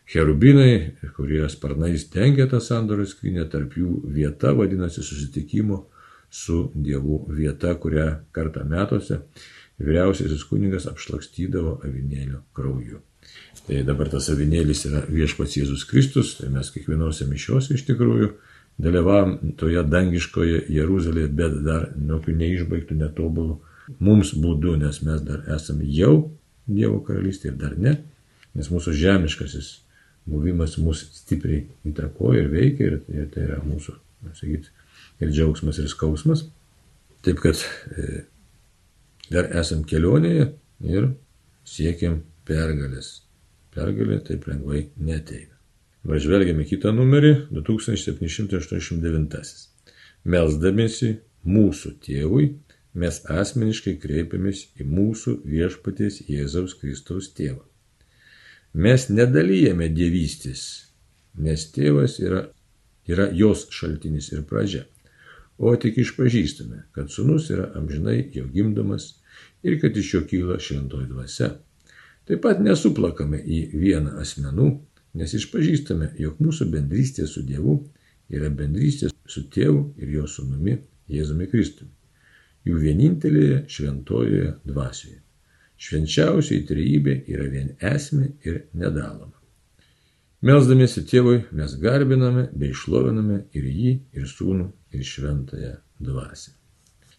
cherubinai, 0.09 0.97
kurie 1.17 1.45
sparnais 1.53 2.09
dengia 2.13 2.49
tą 2.51 2.61
sandoros 2.65 3.15
skrynę, 3.15 3.47
tarp 3.53 3.77
jų 3.79 4.01
vieta 4.17 4.55
vadinasi 4.57 5.05
susitikimo 5.05 5.85
su 6.31 6.67
Dievu 6.75 7.23
vieta, 7.33 7.75
kurią 7.81 8.09
kartą 8.35 8.65
metuose 8.69 9.23
vyriausiasis 9.79 10.43
kuningas 10.49 10.89
apšlakstydavo 10.91 11.79
avinėlio 11.87 12.43
krauju. 12.57 13.01
Tai 13.69 13.83
dabar 13.85 14.09
tas 14.13 14.31
avinėlis 14.33 14.87
yra 14.89 15.03
viešpats 15.09 15.59
Jėzus 15.59 15.85
Kristus, 15.89 16.37
tai 16.39 16.49
mes 16.53 16.71
kiekvienose 16.73 17.27
mišiuose 17.29 17.75
iš 17.77 17.85
tikrųjų 17.89 18.31
dalyvavom 18.81 19.55
toje 19.59 19.83
dangiškoje 19.85 20.63
Jeruzalėje, 20.73 21.33
bet 21.37 21.59
dar 21.67 21.89
jokių 21.97 22.37
neišbaigtų, 22.39 22.97
netobulų 23.03 23.59
mums 24.05 24.33
būdų, 24.39 24.77
nes 24.85 25.03
mes 25.05 25.25
dar 25.27 25.45
esame 25.55 25.89
jau 25.89 26.31
Dievo 26.69 26.99
karalystė 27.01 27.49
ir 27.49 27.55
dar 27.57 27.77
ne, 27.81 27.95
nes 28.53 28.67
mūsų 28.69 28.93
žemiškasis 28.93 29.71
buvimas 30.29 30.77
mus 30.83 31.07
stipriai 31.17 31.63
įtakoja 31.89 32.43
ir 32.43 32.51
veikia 32.53 32.91
ir, 32.91 32.99
ir 33.09 33.31
tai 33.33 33.47
yra 33.47 33.61
mūsų, 33.65 33.95
sakyti, 34.37 34.73
ir 35.25 35.33
džiaugsmas, 35.33 35.81
ir 35.81 35.89
skausmas. 35.89 36.45
Taip 37.25 37.41
kad 37.43 37.63
e, 37.93 38.25
dar 39.33 39.49
esam 39.59 39.81
kelionėje 39.89 40.51
ir 40.85 41.09
siekiam 41.69 42.21
pergalės 42.49 43.19
pergalė 43.79 44.19
taip 44.27 44.49
lengvai 44.51 44.81
neteina. 44.97 45.55
Važvelgiame 46.09 46.65
kitą 46.69 46.93
numerį 46.95 47.33
2789. 47.53 49.69
Melsdamėsi 50.29 51.11
mūsų 51.49 51.89
tėvui, 52.05 52.45
mes 52.99 53.23
asmeniškai 53.31 53.95
kreipiamės 54.03 54.59
į 54.81 54.83
mūsų 54.89 55.31
viešpaties 55.47 56.15
Jėzaus 56.31 56.73
Kristaus 56.81 57.27
tėvą. 57.37 57.65
Mes 58.75 59.09
nedalyjame 59.11 59.89
dievystės, 59.95 60.63
nes 61.39 61.73
tėvas 61.75 62.19
yra, 62.21 62.49
yra 63.09 63.31
jos 63.35 63.69
šaltinis 63.75 64.33
ir 64.35 64.41
pradžia, 64.49 64.85
o 65.59 65.77
tik 65.81 65.99
išpažįstame, 66.03 66.79
kad 66.95 67.11
sunus 67.11 67.51
yra 67.55 67.67
amžinai 67.79 68.31
jo 68.35 68.45
gimdomas 68.53 69.05
ir 69.67 69.81
kad 69.83 69.97
iš 69.97 70.15
jo 70.15 70.21
kyla 70.29 70.57
šventoji 70.63 71.07
dvasia 71.11 71.49
Taip 72.29 72.43
pat 72.45 72.59
nesuplakame 72.61 73.39
į 73.41 73.63
vieną 73.73 74.19
asmenų, 74.21 74.69
nes 75.17 75.33
išpažįstame, 75.39 76.11
jog 76.21 76.43
mūsų 76.45 76.67
bendrystė 76.75 77.25
su 77.27 77.41
Dievu 77.47 77.79
yra 78.29 78.51
bendrystė 78.53 79.09
su 79.29 79.47
Tėvu 79.49 79.95
ir 79.97 80.13
Jo 80.19 80.27
Sūnumi 80.29 80.77
Jėzumi 81.09 81.49
Kristumi. 81.49 81.95
Jų 82.69 82.83
vienintelėje 82.83 83.63
šventojoje 83.73 84.53
dvasioje. 84.69 85.23
Švenčiausiai 85.79 86.67
trejybė 86.69 87.15
yra 87.33 87.49
vien 87.49 87.73
esmė 87.95 88.33
ir 88.45 88.65
nedaloma. 88.77 89.37
Melsdamiesi 90.45 91.07
tėvui 91.09 91.41
mes 91.57 91.79
garbiname 91.81 92.49
bei 92.53 92.75
šloviname 92.77 93.41
ir 93.57 93.73
jį, 93.73 93.95
ir 94.19 94.29
sūnų, 94.29 94.69
ir 94.95 95.07
šventąją 95.07 95.75
dvasę. 96.05 96.58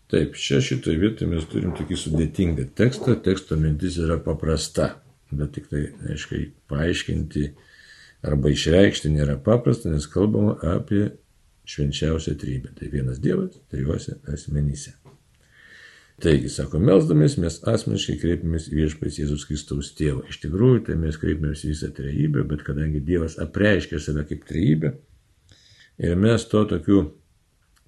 Taip, 0.09 0.33
čia 0.41 0.57
šitoje 0.65 0.97
vietoje 0.97 1.29
mes 1.29 1.45
turim 1.51 1.75
tokį 1.77 1.97
sudėtingą 2.01 2.63
tekstą, 2.77 3.13
teksto 3.21 3.57
mintis 3.61 3.99
yra 4.01 4.17
paprasta, 4.25 4.95
bet 5.29 5.51
tik 5.53 5.67
tai, 5.69 5.83
aiškiai, 6.09 6.47
paaiškinti 6.71 7.43
arba 8.25 8.49
išreikšti 8.49 9.11
nėra 9.13 9.37
paprasta, 9.45 9.91
nes 9.93 10.09
kalbama 10.09 10.55
apie 10.73 11.11
švenčiausią 11.69 12.33
trybę. 12.41 12.73
Tai 12.79 12.89
vienas 12.89 13.21
Dievas 13.21 13.61
trijuose 13.69 14.17
asmenyse. 14.33 14.95
Taigi, 16.19 16.49
sako, 16.51 16.81
melsdamės, 16.83 17.37
mes 17.39 17.61
asmeniškai 17.69 18.17
kreipiamės 18.19 18.65
į 18.73 18.79
viešpais 18.81 19.21
Jėzus 19.21 19.45
Kristaus 19.47 19.93
tėvą. 19.95 20.25
Iš 20.27 20.41
tikrųjų, 20.41 20.81
tai 20.89 20.97
mes 20.99 21.15
kreipiamės 21.21 21.63
į 21.63 21.71
visą 21.75 21.93
trejybę, 21.95 22.43
bet 22.49 22.65
kadangi 22.65 22.99
Dievas 23.05 23.37
apreiškia 23.39 24.01
save 24.03 24.25
kaip 24.27 24.41
trejybę, 24.49 24.91
ir 26.01 26.19
mes 26.19 26.43
to 26.51 26.65
tokiu 26.67 27.05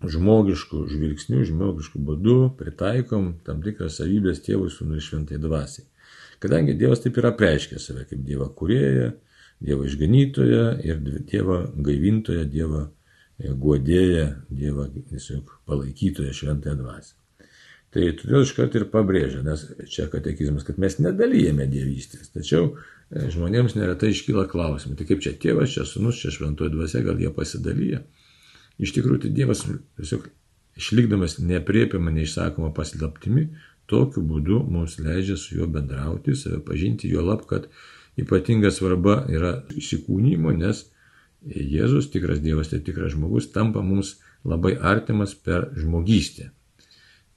žmogiškų 0.01 0.85
žvilgsnių, 0.89 1.43
žmogiškų 1.49 2.01
būdų 2.07 2.37
pritaikom 2.57 3.35
tam 3.45 3.61
tikras 3.65 3.99
savybės 3.99 4.41
tėvui 4.45 4.71
sūnui 4.73 4.97
ir 4.97 5.05
šventai 5.05 5.39
dvasiai. 5.41 5.85
Kadangi 6.41 6.73
Dievas 6.77 7.03
taip 7.03 7.19
yra 7.21 7.33
preiškė 7.37 7.77
save 7.79 8.07
kaip 8.09 8.23
Dievą 8.25 8.49
kurėją, 8.57 9.11
Dievą 9.61 9.85
išganytoją 9.85 10.65
ir 10.87 11.01
Dievą 11.29 11.57
gaivintoją, 11.85 12.45
Dievą 12.49 12.85
e, 12.87 13.51
guodėją, 13.53 14.27
Dievą 14.49 14.87
tiesiog 15.11 15.51
palaikytoją 15.69 16.33
šventąją 16.33 16.79
dvasią. 16.79 17.17
Tai 17.91 18.07
todėl 18.15 18.45
iškart 18.45 18.75
ir 18.79 18.87
pabrėžia, 18.87 19.43
nes 19.43 19.65
čia 19.91 20.07
katekizmas, 20.09 20.63
kad 20.63 20.77
mes 20.79 20.95
nedalyjame 21.03 21.65
dievystės. 21.69 22.31
Tačiau 22.33 22.71
e, 22.71 23.27
žmonėms 23.35 23.75
neretai 23.75 24.13
iškyla 24.15 24.47
klausimai, 24.49 24.95
tai 24.97 25.05
kaip 25.09 25.21
čia 25.21 25.35
tėvas, 25.35 25.75
čia 25.75 25.83
sunus, 25.85 26.21
čia 26.23 26.31
šventoji 26.33 26.71
dvasia, 26.73 27.03
gal 27.05 27.19
jie 27.19 27.29
pasidalyja. 27.35 27.99
Iš 28.81 28.95
tikrųjų, 28.97 29.25
tai 29.25 29.33
Dievas 29.37 29.65
tiesiog 29.67 30.27
išlikdamas 30.79 31.37
nepriepiamą, 31.43 32.13
neišsakomą 32.15 32.71
paslaptimi, 32.75 33.49
tokiu 33.91 34.23
būdu 34.25 34.61
mums 34.71 34.97
leidžia 35.03 35.37
su 35.37 35.57
juo 35.57 35.67
bendrauti, 35.69 36.35
save 36.37 36.61
pažinti, 36.65 37.11
jo 37.11 37.25
lab, 37.27 37.43
kad 37.49 37.67
ypatinga 38.19 38.71
svarba 38.73 39.21
yra 39.31 39.59
įsikūnymo, 39.77 40.55
nes 40.57 40.87
Jėzus, 41.41 42.11
tikras 42.13 42.37
Dievas, 42.41 42.69
tai 42.69 42.83
tikras 42.85 43.15
žmogus, 43.15 43.47
tampa 43.53 43.81
mums 43.81 44.19
labai 44.45 44.75
artimas 44.77 45.33
per 45.33 45.71
žmogystę. 45.77 46.51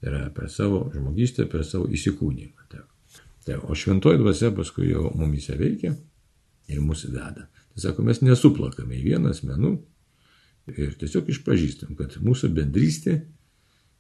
Tai 0.01 0.11
yra 0.11 0.27
per 0.37 0.51
savo 0.53 0.91
žmogystę, 0.93 1.47
per 1.49 1.65
savo 1.65 1.89
įsikūnymą. 1.89 2.67
Tai, 2.69 2.83
tai, 3.47 3.57
o 3.57 3.77
šventoji 3.77 4.21
dvasia 4.21 4.53
paskui 4.53 4.91
jau 4.91 5.09
mumise 5.17 5.57
veikia 5.57 5.95
ir 6.69 6.85
mūsų 6.85 7.15
veda. 7.15 7.49
Tai 7.49 7.81
sako, 7.87 8.05
mes 8.05 8.21
nesuplakame 8.21 8.99
į 8.99 9.07
vieną 9.09 9.33
asmenų, 9.33 9.73
Ir 10.73 10.95
tiesiog 10.97 11.29
išpažįstam, 11.29 11.93
kad 11.99 12.17
mūsų 12.25 12.49
bendrystė 12.57 13.19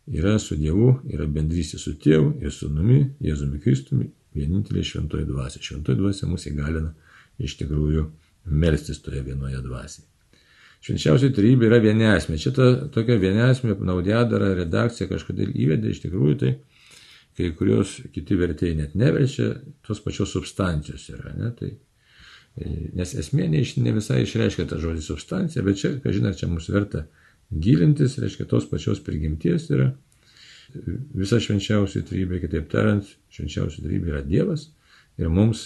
yra 0.08 0.38
su 0.40 0.56
Dievu, 0.56 0.94
yra 1.12 1.26
bendrystė 1.28 1.80
su 1.80 1.92
Tėvu 2.00 2.38
ir 2.40 2.52
su 2.52 2.70
Numi, 2.72 3.02
Jėzumi 3.24 3.60
Kristumi, 3.60 4.08
vienintelė 4.34 4.84
šventoji 4.84 5.28
dvasia. 5.28 5.62
Šventoji 5.62 6.00
dvasia 6.00 6.28
mus 6.30 6.48
įgalina 6.48 6.94
iš 7.38 7.58
tikrųjų 7.60 8.08
melstis 8.52 9.00
toje 9.04 9.22
vienoje 9.26 9.60
dvasioje. 9.64 10.08
Švenčiausiai 10.84 11.32
trybė 11.32 11.70
yra 11.70 11.78
vienesmė. 11.80 12.36
Čia 12.40 12.52
ta 12.52 12.66
tokia 12.92 13.16
vienesmė 13.20 13.78
naudėdara 13.80 14.50
redakcija 14.58 15.08
kažkodėl 15.08 15.54
įvedė, 15.56 15.94
iš 15.94 16.02
tikrųjų 16.02 16.34
tai 16.42 16.50
kai 17.38 17.50
kurios 17.56 17.96
kiti 18.14 18.36
vertėjai 18.38 18.76
net 18.82 18.98
neverčia, 18.98 19.54
tos 19.86 20.02
pačios 20.04 20.34
substancijos 20.36 21.08
yra. 21.14 21.32
Ne? 21.38 21.50
Tai 21.56 21.70
Nes 22.94 23.14
esmė 23.18 23.48
ne, 23.50 23.60
ne 23.82 23.92
visai 23.96 24.20
išreiškia 24.22 24.68
tą 24.70 24.78
žodį 24.82 25.02
substancija, 25.02 25.62
bet 25.66 25.80
čia, 25.80 25.96
kažin 26.04 26.28
ar 26.30 26.36
čia 26.38 26.46
mums 26.46 26.68
verta 26.70 27.06
gilintis, 27.50 28.18
reiškia 28.22 28.46
tos 28.50 28.68
pačios 28.70 29.00
prigimties 29.02 29.66
yra 29.74 29.90
visa 31.14 31.40
švenčiausia 31.42 32.04
trybė, 32.06 32.40
kitaip 32.44 32.68
tariant, 32.72 33.08
švenčiausia 33.34 33.84
trybė 33.84 34.12
yra 34.14 34.22
Dievas 34.26 34.68
ir 35.20 35.30
mums, 35.30 35.64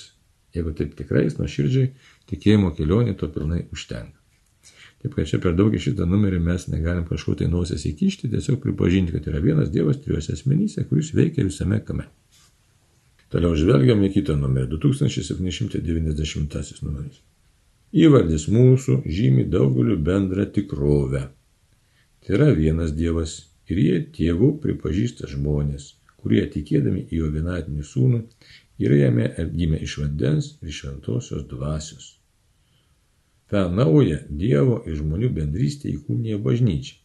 jeigu 0.56 0.72
taip 0.76 0.94
tikrais, 0.98 1.36
nuoširdžiai, 1.38 1.92
tikėjimo 2.30 2.72
kelionė 2.76 3.14
to 3.20 3.28
pilnai 3.32 3.66
užtenka. 3.72 4.16
Taip 4.98 5.14
kad 5.14 5.28
čia 5.30 5.38
per 5.38 5.54
daug 5.54 5.74
į 5.76 5.80
šitą 5.82 6.08
numerį 6.10 6.40
mes 6.42 6.66
negalim 6.72 7.04
kažko 7.06 7.36
tai 7.38 7.46
nosies 7.52 7.84
įkišti, 7.86 8.32
tiesiog 8.32 8.58
pripažinti, 8.64 9.14
kad 9.14 9.28
yra 9.30 9.42
vienas 9.44 9.70
Dievas 9.70 10.00
trijose 10.02 10.34
asmenyse, 10.34 10.82
kuris 10.90 11.12
veikia 11.14 11.46
visame 11.46 11.78
kame. 11.86 12.08
Toliau 13.32 13.56
žvelgiam 13.60 14.00
į 14.06 14.08
kitą 14.14 14.34
numerį, 14.40 14.78
2790 14.80 16.84
numeris. 16.84 17.18
Įvardis 17.92 18.46
mūsų 18.52 19.02
žymi 19.04 19.44
daugeliu 19.52 19.96
bendrą 20.04 20.46
tikrovę. 20.52 21.22
Tai 22.24 22.34
yra 22.36 22.48
vienas 22.56 22.92
Dievas 22.96 23.32
ir 23.68 23.76
jie 23.80 23.98
tėvų 24.16 24.54
pripažįsta 24.62 25.28
žmonės, 25.32 25.94
kurie 26.20 26.44
tikėdami 26.52 27.06
į 27.08 27.22
jo 27.22 27.30
vienatinį 27.32 27.84
sūnų 27.90 28.22
yra 28.84 28.96
jame 29.02 29.28
gimę 29.54 29.80
iš 29.84 29.98
vandens 30.02 30.44
ir 30.62 30.74
šventosios 30.74 31.46
dvasios. 31.50 32.14
Ta 33.48 33.68
nauja 33.72 34.20
Dievo 34.28 34.82
ir 34.86 34.98
žmonių 35.00 35.30
bendrystė 35.36 35.92
įkūnija 35.94 36.38
bažnyčia, 36.44 36.98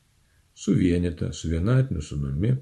suvienita 0.56 1.32
su 1.34 1.52
vienatiniu 1.52 2.04
sūnumi, 2.04 2.56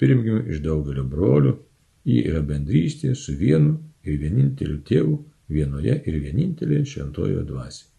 pirmgimiu 0.00 0.44
iš 0.52 0.62
daugelio 0.64 1.04
brolių, 1.08 1.56
ji 2.04 2.20
yra 2.28 2.42
bendrystė 2.44 3.14
su 3.16 3.34
vienu 3.38 3.78
ir 4.04 4.18
vieninteliu 4.20 4.80
tėvu 4.88 5.18
vienoje 5.48 5.96
ir 6.06 6.20
vienintelėje 6.20 6.84
šventojo 6.94 7.44
dvasioje. 7.48 7.90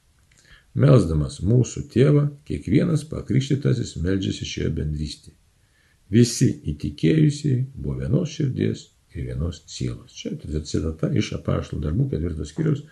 Melsdamas 0.76 1.40
mūsų 1.40 1.86
tėvą, 1.94 2.26
kiekvienas 2.48 3.06
pakrikštytasis 3.08 3.96
meldžiasi 4.04 4.48
šioje 4.50 4.74
bendrystėje. 4.76 5.38
Visi 6.12 6.50
įtikėjusiai 6.72 7.62
buvo 7.74 8.02
vienos 8.02 8.34
širdies 8.36 8.90
ir 9.16 9.30
vienos 9.30 9.64
sielos. 9.72 10.14
Čia 10.14 10.36
citata 10.68 11.10
iš 11.16 11.32
apaštų 11.40 11.80
darbų 11.86 12.10
ketvirtos 12.12 12.52
skyrius 12.52 12.84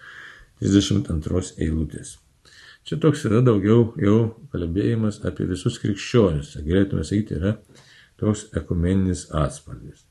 32 0.63 1.59
eilutės. 1.65 2.15
Čia 2.87 2.97
toks 3.03 3.27
yra 3.27 3.43
daugiau 3.43 3.91
jau 3.99 4.17
kalbėjimas 4.55 5.21
apie 5.27 5.45
visus 5.51 5.77
krikščionius. 5.83 6.55
Galėtume 6.63 7.03
sakyti, 7.07 7.37
yra 7.39 7.57
toks 8.19 8.47
ekumeninis 8.55 9.27
atspalvis. 9.43 10.07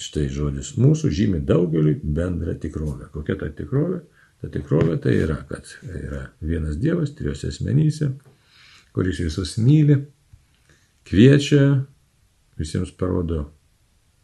Štai 0.00 0.30
žodis 0.32 0.74
mūsų 0.80 1.10
žymi 1.12 1.42
daugeliu 1.44 1.98
bendrą 2.00 2.54
tikrovę. 2.60 3.10
Kokia 3.12 3.36
ta 3.40 3.50
tikrovė? 3.52 4.00
Ta 4.40 4.48
tikrovė 4.48 4.96
tai 5.04 5.18
yra, 5.20 5.36
kad 5.48 5.68
yra 5.84 6.22
vienas 6.40 6.78
Dievas 6.80 7.12
trijose 7.16 7.50
asmenyse, 7.52 8.08
kuris 8.96 9.20
visus 9.20 9.58
myli, 9.60 9.98
kviečia, 11.04 11.82
visiems 12.60 12.94
parodo 12.96 13.50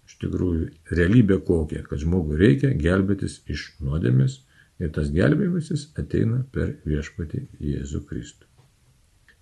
iš 0.07 0.17
tikrųjų 0.23 0.71
realybę 0.97 1.41
kokią, 1.45 1.85
kad 1.91 2.01
žmogui 2.01 2.39
reikia 2.41 2.73
gelbėtis 2.79 3.43
iš 3.53 3.69
nuodėmės 3.85 4.41
ir 4.81 4.93
tas 4.97 5.13
gelbėjimasis 5.13 5.91
ateina 6.01 6.45
per 6.55 6.77
viešpatį 6.89 7.43
Jėzų 7.75 8.05
Kristų. 8.09 8.47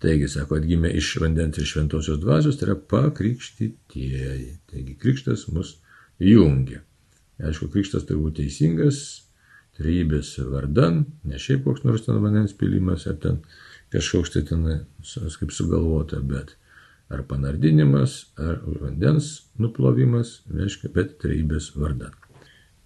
Taigi, 0.03 0.27
sako, 0.29 0.59
atgimė 0.59 0.91
iš 0.99 1.15
vandens 1.23 1.61
ir 1.61 1.69
šventosios 1.69 2.19
dvasios, 2.21 2.59
tai 2.59 2.69
yra 2.69 2.77
pakrikštytieji. 2.91 4.51
Taigi, 4.73 4.97
krikštas 5.01 5.47
mus 5.55 5.77
jungia. 6.23 6.83
Aišku, 7.43 7.69
krikštas 7.73 8.07
turi 8.07 8.23
būti 8.23 8.45
teisingas, 8.45 8.99
trybės 9.79 10.37
vardan, 10.51 11.05
ne 11.27 11.39
šiaip 11.41 11.65
koks 11.67 11.85
nors 11.87 12.05
ten 12.07 12.21
vandens 12.23 12.55
pilimas, 12.59 13.09
ar 13.11 13.19
ten 13.23 13.41
kažkoks 13.95 14.35
tai 14.35 14.45
ten, 14.47 14.67
kaip 15.03 15.55
sugalvota, 15.55 16.21
bet 16.23 16.55
ar 17.13 17.25
panardinimas, 17.29 18.21
ar 18.41 18.61
vandens 18.81 19.51
nuplovimas, 19.61 20.41
reiškia, 20.51 20.93
bet 20.95 21.19
trybės 21.23 21.73
vardan. 21.79 22.15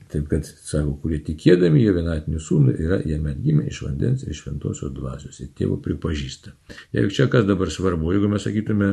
Taip 0.08 0.24
kad, 0.30 0.46
sako, 0.48 0.94
kurie 1.02 1.18
tikėdami 1.20 1.82
jo 1.82 1.92
vienatinių 1.98 2.38
sūnų 2.40 2.74
yra 2.80 2.98
jame 3.04 3.34
gimę 3.44 3.66
iš 3.68 3.82
vandens 3.84 4.24
ir 4.24 4.36
šventosios 4.36 4.94
dvasios 4.96 5.36
ir 5.44 5.50
tėvo 5.56 5.76
pripažįsta. 5.84 6.54
Jeigu 6.96 7.12
čia 7.12 7.26
kas 7.28 7.44
dabar 7.48 7.68
svarbu, 7.72 8.14
jeigu 8.14 8.30
mes 8.32 8.46
sakytume, 8.48 8.88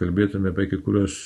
kalbėtume 0.00 0.54
apie 0.54 0.70
kai 0.70 0.80
kurios 0.80 1.18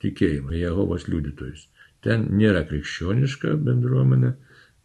tikėjimą, 0.00 0.56
Jehovos 0.56 1.04
liudytojus, 1.10 1.66
ten 2.02 2.26
nėra 2.36 2.64
krikščioniška 2.68 3.56
bendruomenė, 3.66 4.32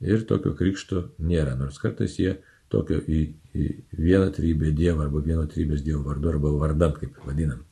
ir 0.02 0.24
tokio 0.30 0.54
krikšto 0.58 1.08
nėra, 1.24 1.56
nors 1.58 1.80
kartais 1.82 2.18
jie 2.20 2.38
tokio 2.72 3.00
į, 3.00 3.22
į 3.56 3.68
vieną 3.98 4.30
trybę 4.36 4.74
Dievą 4.76 5.06
arba 5.08 5.22
vieno 5.26 5.46
trybės 5.50 5.84
Dievo 5.86 6.04
vardu 6.06 6.30
arba 6.34 6.52
vardan, 6.60 6.94
kaip 7.00 7.18
vadinam, 7.26 7.64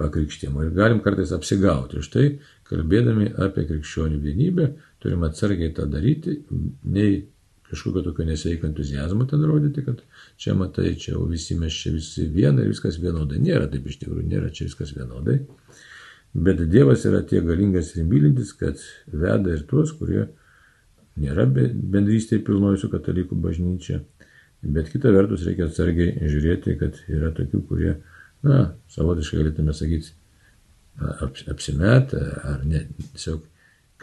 pakrikštimo. 0.00 0.64
Ir 0.64 0.76
galim 0.76 1.02
kartais 1.04 1.34
apsigauti. 1.36 2.02
Štai, 2.04 2.28
kalbėdami 2.68 3.32
apie 3.44 3.66
krikščionių 3.68 4.20
vienybę, 4.24 4.70
turim 5.02 5.26
atsargiai 5.28 5.74
tą 5.76 5.86
daryti, 5.90 6.38
nei 6.88 7.26
kažkokio 7.68 8.02
tokio 8.06 8.24
nesveiko 8.24 8.66
entuzijazmo 8.66 9.26
ten 9.28 9.44
rodyti, 9.44 9.84
kad 9.84 10.00
čia 10.40 10.54
matai, 10.56 10.94
čia 10.96 11.18
visi 11.28 11.58
mes 11.60 11.76
čia 11.76 11.92
visi 11.92 12.24
viena 12.32 12.64
ir 12.64 12.72
viskas 12.72 12.96
vienodai. 13.02 13.42
Nėra 13.44 13.68
taip 13.68 13.86
iš 13.86 14.00
tikrųjų, 14.00 14.24
nėra 14.30 14.48
čia 14.54 14.70
viskas 14.70 14.94
vienodai. 14.96 15.42
Bet 16.34 16.60
Dievas 16.70 17.06
yra 17.08 17.22
tiek 17.26 17.46
galingas 17.46 17.94
ir 17.96 18.04
mylintis, 18.06 18.52
kad 18.58 18.80
veda 19.08 19.54
ir 19.54 19.64
tuos, 19.70 19.94
kurie 19.96 20.26
nėra 21.18 21.46
bendrystėje 21.48 22.44
pilnoji 22.46 22.82
su 22.82 22.90
katalikų 22.92 23.38
bažnyčia. 23.42 24.02
Bet 24.62 24.90
kita 24.92 25.10
vertus 25.14 25.46
reikia 25.46 25.68
atsargiai 25.68 26.28
žiūrėti, 26.30 26.76
kad 26.78 26.98
yra 27.10 27.30
tokių, 27.34 27.62
kurie, 27.68 27.92
na, 28.46 28.72
savotiškai 28.92 29.40
galėtume 29.40 29.74
sakyti, 29.74 30.12
apsimetę 31.50 32.20
ar 32.42 32.64
ne, 32.66 32.84
tiesiog 33.14 33.44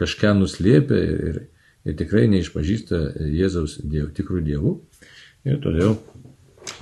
kažką 0.00 0.32
nuslėpia 0.38 1.00
ir, 1.28 1.40
ir 1.84 1.96
tikrai 1.98 2.26
neišpažįsta 2.32 3.00
Jėzaus 3.32 3.78
diev, 3.84 4.10
tikrų 4.16 4.42
dievų 4.46 4.72
ir 5.46 5.60
todėl 5.64 5.96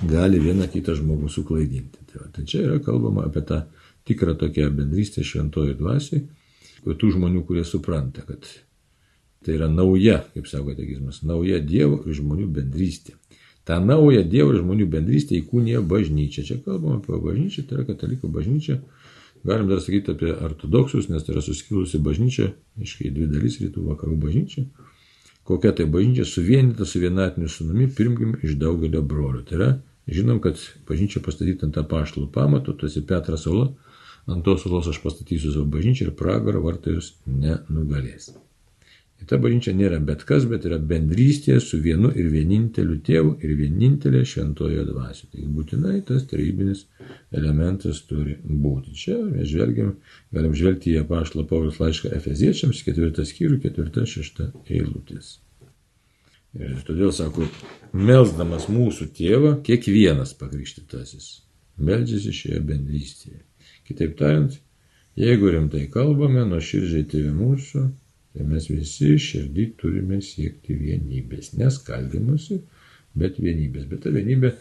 gali 0.09 0.39
vieną 0.41 0.67
kitą 0.71 0.95
žmogų 0.97 1.29
suklaidinti. 1.31 2.05
Tai, 2.09 2.23
va, 2.23 2.29
tai 2.35 2.45
čia 2.49 2.63
yra 2.65 2.79
kalbama 2.83 3.27
apie 3.27 3.43
tą 3.47 3.61
tikrą 4.05 4.37
tokią 4.39 4.69
bendrystę 4.75 5.25
šventojų 5.25 5.79
dvasiai, 5.81 6.25
tų 6.85 7.15
žmonių, 7.15 7.41
kurie 7.47 7.63
supranta, 7.65 8.21
kad 8.27 8.45
Tai 9.45 9.53
yra 9.53 9.67
nauja, 9.69 10.23
kaip 10.33 10.47
sako 10.49 10.73
ateizmas, 10.73 11.19
nauja 11.21 11.59
Dievo 11.61 11.99
ir 12.09 12.15
žmonių 12.17 12.47
bendrystė. 12.49 13.13
Ta 13.65 13.77
nauja 13.77 14.23
Dievo 14.25 14.55
ir 14.55 14.63
žmonių 14.63 14.87
bendrystė 14.89 15.37
įkūnija 15.37 15.83
bažnyčia. 15.85 16.41
Čia 16.47 16.57
kalbam 16.65 16.97
apie 16.97 17.19
bažnyčią, 17.21 17.65
tai 17.67 17.77
yra 17.77 17.85
katalikų 17.91 18.31
bažnyčia. 18.33 18.79
Galim 19.45 19.69
dar 19.69 19.83
sakyti 19.85 20.15
apie 20.15 20.33
ortodoksus, 20.33 21.11
nes 21.13 21.21
tai 21.21 21.35
yra 21.35 21.45
suskilusi 21.45 22.01
bažnyčia, 22.01 22.49
iškai 22.81 23.11
dvi 23.13 23.29
dalis 23.29 23.59
rytų 23.61 23.85
vakarų 23.91 24.17
bažnyčia. 24.23 24.65
Kokia 25.45 25.75
tai 25.77 25.85
bažnyčia 25.93 26.25
suvienyta 26.25 26.89
su 26.89 27.03
vienatiniu 27.03 27.45
sunumi, 27.45 27.85
pirmgim 27.93 28.39
iš 28.41 28.57
daugelio 28.57 29.03
brolių. 29.05 29.43
Tai 29.45 29.59
yra, 29.59 29.71
žinom, 30.09 30.41
kad 30.41 30.57
bažnyčia 30.89 31.21
pastatyta 31.21 31.69
ant 31.69 31.77
apaštalų 31.77 32.31
pamato, 32.33 32.73
tu 32.73 32.89
esi 32.89 33.05
Petras 33.05 33.45
Ola, 33.45 33.69
ant 34.31 34.45
tos 34.45 34.65
olos 34.69 34.89
aš 34.89 35.01
pastatysiu 35.03 35.53
savo 35.53 35.67
bažnyčią 35.75 36.09
ir 36.09 36.17
pragaro 36.17 36.63
vartai 36.65 36.97
jūs 36.97 37.13
nenugalės. 37.29 38.33
Ir 39.15 39.29
ta 39.29 39.37
bažnyčia 39.39 39.71
nėra 39.77 40.01
bet 40.03 40.25
kas, 40.27 40.43
bet 40.49 40.65
yra 40.67 40.77
bendrystė 40.91 41.55
su 41.63 41.79
vienu 41.83 42.09
ir 42.19 42.27
vieninteliu 42.33 42.97
tėvu 43.05 43.37
ir 43.45 43.53
vienintelė 43.61 44.25
šventojo 44.27 44.83
dvasia. 44.89 45.29
Tai 45.31 45.45
būtinai 45.55 46.01
tas 46.09 46.25
tarybinis 46.31 46.83
elementas 47.31 48.01
turi 48.09 48.35
būti. 48.43 48.97
Čia 49.03 49.21
mes 49.29 49.47
žvelgiam, 49.53 49.95
galim 50.35 50.57
žvelgti 50.57 50.97
į 50.97 51.05
apaštalo 51.05 51.47
Paulius 51.47 51.79
laišką 51.79 52.11
Efeziečiams, 52.17 52.83
ketvirtą 52.87 53.23
skyrių, 53.29 53.61
ketvirtą, 53.63 54.03
šeštą 54.09 54.51
eilutės. 54.67 55.37
Ir 56.59 56.75
todėl 56.87 57.15
sako, 57.15 57.47
melsdamas 57.95 58.67
mūsų 58.71 59.09
tėvą, 59.15 59.57
kiekvienas 59.63 60.35
pakrikštytasis 60.39 61.33
meldžiasi 61.77 62.33
šioje 62.35 62.61
bendrystėje. 62.69 63.41
Kitaip 63.85 64.17
tariant, 64.19 64.55
jeigu 65.19 65.51
rimtai 65.53 65.85
kalbame, 65.93 66.45
nuo 66.49 66.61
širdžiai 66.63 67.05
tėvė 67.11 67.33
mūsų, 67.35 67.85
Tai 68.35 68.43
mes 68.51 68.65
visi 68.67 69.13
širdį 69.21 69.65
turime 69.79 70.17
siekti 70.23 70.75
vienybės, 70.75 71.53
neskaldimusi, 71.55 72.57
bet 73.15 73.37
vienybės. 73.39 73.85
Bet 73.87 74.01
ta 74.03 74.11
vienybė, 74.11 74.51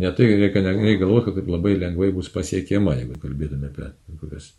netai 0.00 0.30
reikia 0.40 0.62
negalvoti, 0.64 1.26
kad 1.26 1.36
taip 1.36 1.50
labai 1.52 1.74
lengvai 1.76 2.08
bus 2.16 2.30
pasiekiama, 2.32 2.96
jeigu 2.96 3.20
kalbėtume 3.20 3.68
apie 3.68 3.90
kokias 4.22 4.54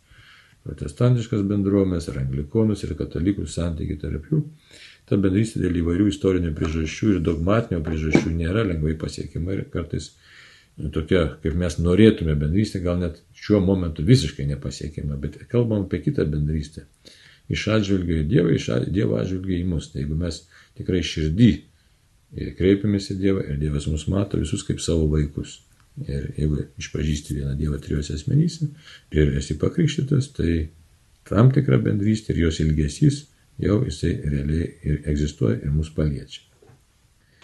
protestantiškas 0.62 1.42
bendruomenės, 1.50 2.06
ar 2.12 2.20
anglikonus, 2.22 2.84
ir 2.86 2.94
katalikus 3.00 3.56
santykių 3.58 3.98
tarp 4.04 4.30
jų. 4.30 4.44
Ta 5.10 5.18
bendrystė 5.18 5.64
dėl 5.64 5.80
įvairių 5.80 6.06
istorinių 6.12 6.54
priežasčių 6.54 7.16
ir 7.16 7.22
dogmatinio 7.26 7.82
priežasčių 7.82 8.30
nėra 8.36 8.62
lengvai 8.68 8.94
pasiekiama 9.00 9.56
ir 9.56 9.64
kartais 9.74 10.12
tokia, 10.92 11.24
kaip 11.42 11.56
mes 11.58 11.76
norėtume 11.78 12.34
bendrystė, 12.38 12.80
gal 12.84 13.00
net 13.00 13.20
šiuo 13.36 13.60
momentu 13.64 14.04
visiškai 14.06 14.46
nepasiekiama, 14.54 15.18
bet 15.20 15.42
kalbam 15.52 15.86
apie 15.86 16.00
kitą 16.04 16.24
bendrystę 16.28 16.86
iš 17.52 17.66
atžvilgio 17.74 18.22
į 18.22 18.28
Dievą, 18.30 18.54
iš 18.56 18.70
Dievo 18.92 19.18
atžvilgio 19.20 19.58
į 19.58 19.66
mus. 19.68 19.90
Tai 19.92 20.02
jeigu 20.02 20.16
mes 20.18 20.42
tikrai 20.78 21.02
širdį 21.06 21.50
kreipiamės 22.58 23.10
į 23.12 23.18
Dievą 23.20 23.44
ir 23.48 23.58
Dievas 23.60 23.88
mus 23.90 24.06
mato 24.10 24.40
visus 24.40 24.64
kaip 24.66 24.80
savo 24.80 25.08
vaikus. 25.12 25.60
Ir 26.06 26.30
jeigu 26.38 26.62
išpažįsti 26.80 27.36
vieną 27.40 27.56
Dievą 27.58 27.80
trijose 27.82 28.16
asmenyse 28.16 28.70
ir 29.12 29.34
esi 29.36 29.58
pakrikštytas, 29.60 30.30
tai 30.38 30.70
tam 31.28 31.52
tikra 31.52 31.76
bendrystė 31.82 32.32
ir 32.32 32.46
jos 32.46 32.62
ilgesys 32.64 33.26
jau 33.60 33.82
jisai 33.84 34.14
realiai 34.24 34.70
ir 34.88 35.02
egzistuoja 35.12 35.60
ir 35.60 35.74
mus 35.74 35.92
paliečia. 35.92 36.46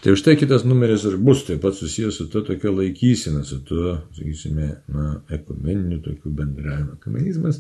Tai 0.03 0.13
už 0.13 0.23
tai 0.23 0.37
kitas 0.39 0.63
numeris 0.65 1.03
ir 1.09 1.17
bus 1.19 1.43
taip 1.47 1.59
pat 1.65 1.75
susijęs 1.75 2.21
su 2.21 2.29
to 2.31 2.45
tokia 2.47 2.71
laikysena, 2.71 3.43
su 3.45 3.59
tuo, 3.67 3.97
sakysime, 4.15 4.69
na, 4.95 5.23
ekumeniniu 5.35 5.99
tokiu 6.03 6.31
bendravimo. 6.31 6.95
Ekumenizmas 7.01 7.59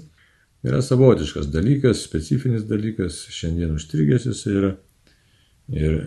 yra 0.62 0.78
savotiškas 0.82 1.50
dalykas, 1.50 2.04
specifinis 2.06 2.62
dalykas, 2.70 3.24
šiandien 3.34 3.74
užstrigęs 3.74 4.28
jis 4.30 4.44
yra. 4.54 4.76
Ir 5.68 5.98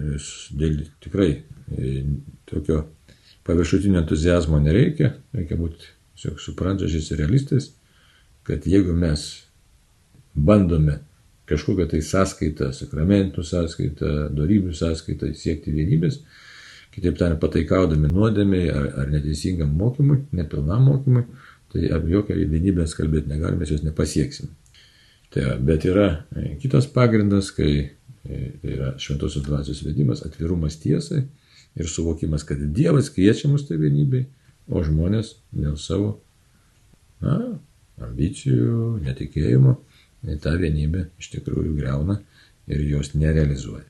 dėl 0.57 0.79
tikrai 1.03 1.29
e, 1.35 1.91
tokio 2.49 2.79
paviršutinio 3.45 3.99
entuzijazmo 4.01 4.57
nereikia, 4.63 5.11
reikia 5.35 5.59
būti 5.59 5.91
tiesiog 6.15 6.39
suprantančiais 6.41 7.11
ir 7.11 7.21
realistais, 7.21 7.67
kad 8.47 8.65
jeigu 8.65 8.95
mes 8.97 9.27
bandome 10.33 11.01
kažkokią 11.49 11.87
tai 11.91 12.01
sąskaitą, 12.05 12.71
sakramentų 12.75 13.43
sąskaitą, 13.43 14.11
darybių 14.37 14.75
sąskaitą 14.77 15.31
siekti 15.35 15.73
vienybės, 15.75 16.21
kitaip 16.91 17.17
tariant, 17.19 17.39
pataikaudami 17.41 18.11
nuodėmiai 18.11 18.67
ar, 18.71 18.89
ar 19.03 19.13
neteisingam 19.13 19.71
mokymui, 19.77 20.21
nepilnam 20.35 20.85
mokymui, 20.89 21.25
tai 21.71 21.87
apie 21.95 22.13
jokią 22.17 22.35
vienybę 22.51 22.85
kalbėti 22.97 23.31
negalime, 23.31 23.67
jos 23.67 23.83
nepasieksim. 23.83 24.51
Tai, 25.31 25.55
bet 25.63 25.87
yra 25.87 26.07
e, 26.35 26.57
kitas 26.59 26.89
pagrindas, 26.91 27.53
kai 27.55 27.89
E, 28.29 28.51
tai 28.61 28.73
yra 28.75 28.93
šventosios 29.01 29.43
dvasios 29.45 29.81
vedimas, 29.81 30.21
atvirumas 30.25 30.77
tiesai 30.77 31.23
ir 31.75 31.87
suvokimas, 31.89 32.43
kad 32.45 32.59
Dievas 32.75 33.09
kviečia 33.09 33.49
mus 33.49 33.65
tai 33.65 33.79
vienybei, 33.81 34.27
o 34.69 34.83
žmonės 34.85 35.33
dėl 35.55 35.77
savo 35.81 36.19
na, 37.23 37.57
ambicijų, 38.01 38.99
netikėjimo 39.07 39.79
tą 40.43 40.57
vienybę 40.61 41.07
iš 41.21 41.31
tikrųjų 41.35 41.75
greuna 41.77 42.15
ir 42.71 42.79
jos 42.89 43.13
nerealizuoja. 43.15 43.87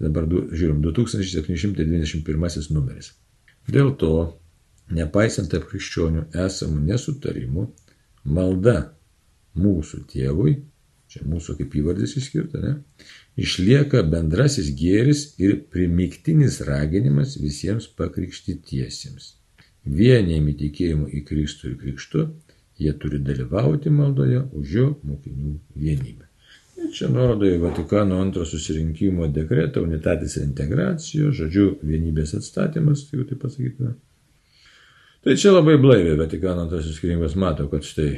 Dabar 0.00 0.26
du, 0.26 0.48
žiūrim, 0.50 0.80
2721 0.82 2.72
numeris. 2.74 3.12
Dėl 3.70 3.94
to, 4.00 4.14
nepaisant 4.92 5.48
tarp 5.52 5.68
krikščionių 5.70 6.22
esamų 6.44 6.78
nesutarimų, 6.90 7.68
malda 8.24 8.76
mūsų 9.54 9.96
tėvui 10.10 10.52
čia 11.14 11.22
mūsų 11.30 11.54
kaip 11.60 11.74
įvardis 11.78 12.16
išskirta, 12.18 12.60
ne, 12.64 12.72
išlieka 13.38 14.02
bendrasis 14.10 14.72
gėris 14.74 15.28
ir 15.42 15.60
primiktinis 15.70 16.58
raginimas 16.66 17.36
visiems 17.38 17.86
pakrikštytiesiems. 17.98 19.34
Vienėjami 19.84 20.56
tikėjimu 20.58 21.10
į 21.12 21.22
Kristų 21.28 21.70
ir 21.70 21.76
Krikštu, 21.82 22.24
jie 22.78 22.92
turi 22.98 23.18
dalyvauti 23.22 23.90
maldoje 23.90 24.42
už 24.52 24.72
jo 24.78 24.86
mokinių 25.06 25.56
vienybę. 25.78 26.30
Ir 26.84 26.90
čia 26.94 27.08
nuoroda 27.08 27.46
į 27.46 27.60
Vatikano 27.62 28.18
antro 28.20 28.44
susirinkimo 28.48 29.28
dekretą, 29.32 29.84
unitatis 29.86 30.36
integracijo, 30.42 31.30
žodžiu, 31.32 31.68
vienybės 31.86 32.34
atstatymas, 32.40 33.06
tai 33.08 33.20
jau 33.20 33.28
taip 33.28 33.40
pasakytume. 33.44 33.94
Tai 35.24 35.36
čia 35.40 35.54
labai 35.54 35.78
blaiviai 35.80 36.18
Vatikano 36.18 36.66
antras 36.66 36.84
susirinkimas 36.88 37.38
mato, 37.40 37.68
kad 37.72 37.86
štai 37.86 38.10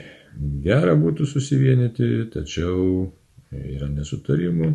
gera 0.65 0.97
būtų 0.99 1.29
susivienyti, 1.29 2.09
tačiau 2.33 3.11
yra 3.53 3.91
nesutarimų. 3.93 4.73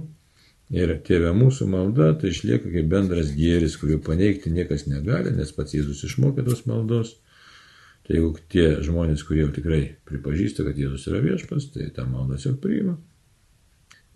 Ir 0.72 0.94
tėvė 1.04 1.34
mūsų 1.36 1.68
malda 1.68 2.14
tai 2.22 2.30
išlieka 2.32 2.70
kaip 2.72 2.86
bendras 2.94 3.34
gėris, 3.36 3.76
kuriuo 3.82 3.98
paneigti 4.06 4.54
niekas 4.56 4.86
negali, 4.88 5.34
nes 5.36 5.52
pats 5.52 5.76
Jėzus 5.76 6.06
išmokė 6.08 6.46
tos 6.48 6.64
maldos. 6.70 7.18
Tai 8.12 8.18
jeigu 8.18 8.32
tie 8.52 8.66
žmonės, 8.84 9.24
kurie 9.24 9.46
jau 9.46 9.52
tikrai 9.56 9.82
pripažįsta, 10.10 10.66
kad 10.68 10.80
Jėzus 10.80 11.08
yra 11.08 11.22
viešpas, 11.24 11.70
tai 11.72 11.88
tą 11.96 12.04
maldą 12.10 12.36
tiesiog 12.36 12.58
priima. 12.60 12.98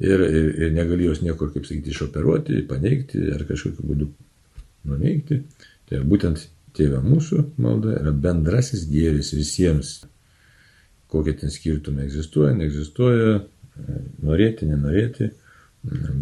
Ir, 0.03 0.19
ir, 0.19 0.49
ir 0.65 0.73
negali 0.75 1.07
jos 1.07 1.21
niekur, 1.23 1.53
kaip 1.53 1.63
sakyti, 1.63 1.93
išoperuoti, 1.93 2.65
paneigti 2.67 3.21
ar 3.31 3.45
kažkokiu 3.47 3.85
būdu 3.87 4.09
nuneigti. 4.91 5.39
Tai 5.87 6.01
būtent 6.03 6.43
tėvė 6.75 6.99
mūsų 7.05 7.45
malda 7.63 7.95
yra 8.01 8.11
bendrasis 8.11 8.83
gėris 8.91 9.31
visiems 9.37 10.01
kokie 11.15 11.35
ten 11.39 11.51
skirtumai 11.53 12.05
egzistuoja, 12.09 12.53
neegzistuoja, 12.57 13.39
norėti, 14.25 14.67
nenorėti, 14.69 15.29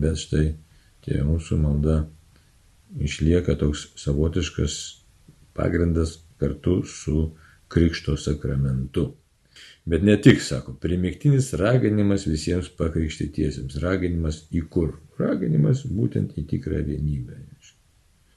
bet 0.02 0.20
štai 0.22 0.46
tie 1.06 1.22
mūsų 1.26 1.60
malda 1.62 2.04
išlieka 3.02 3.56
toks 3.60 3.88
savotiškas 4.00 4.76
pagrindas 5.58 6.20
kartu 6.42 6.82
su 6.90 7.32
Krikšto 7.74 8.18
sakramentu. 8.20 9.10
Bet 9.86 10.04
ne 10.06 10.16
tik, 10.22 10.42
sako, 10.42 10.76
primiktinis 10.82 11.52
raginimas 11.60 12.28
visiems 12.30 12.70
pakrikštytiesiems, 12.80 13.80
raginimas 13.84 14.46
į 14.56 14.64
kur? 14.72 14.94
Raginimas 15.20 15.84
būtent 15.90 16.38
į 16.40 16.46
tikrą 16.54 16.80
vienybę. 16.88 17.42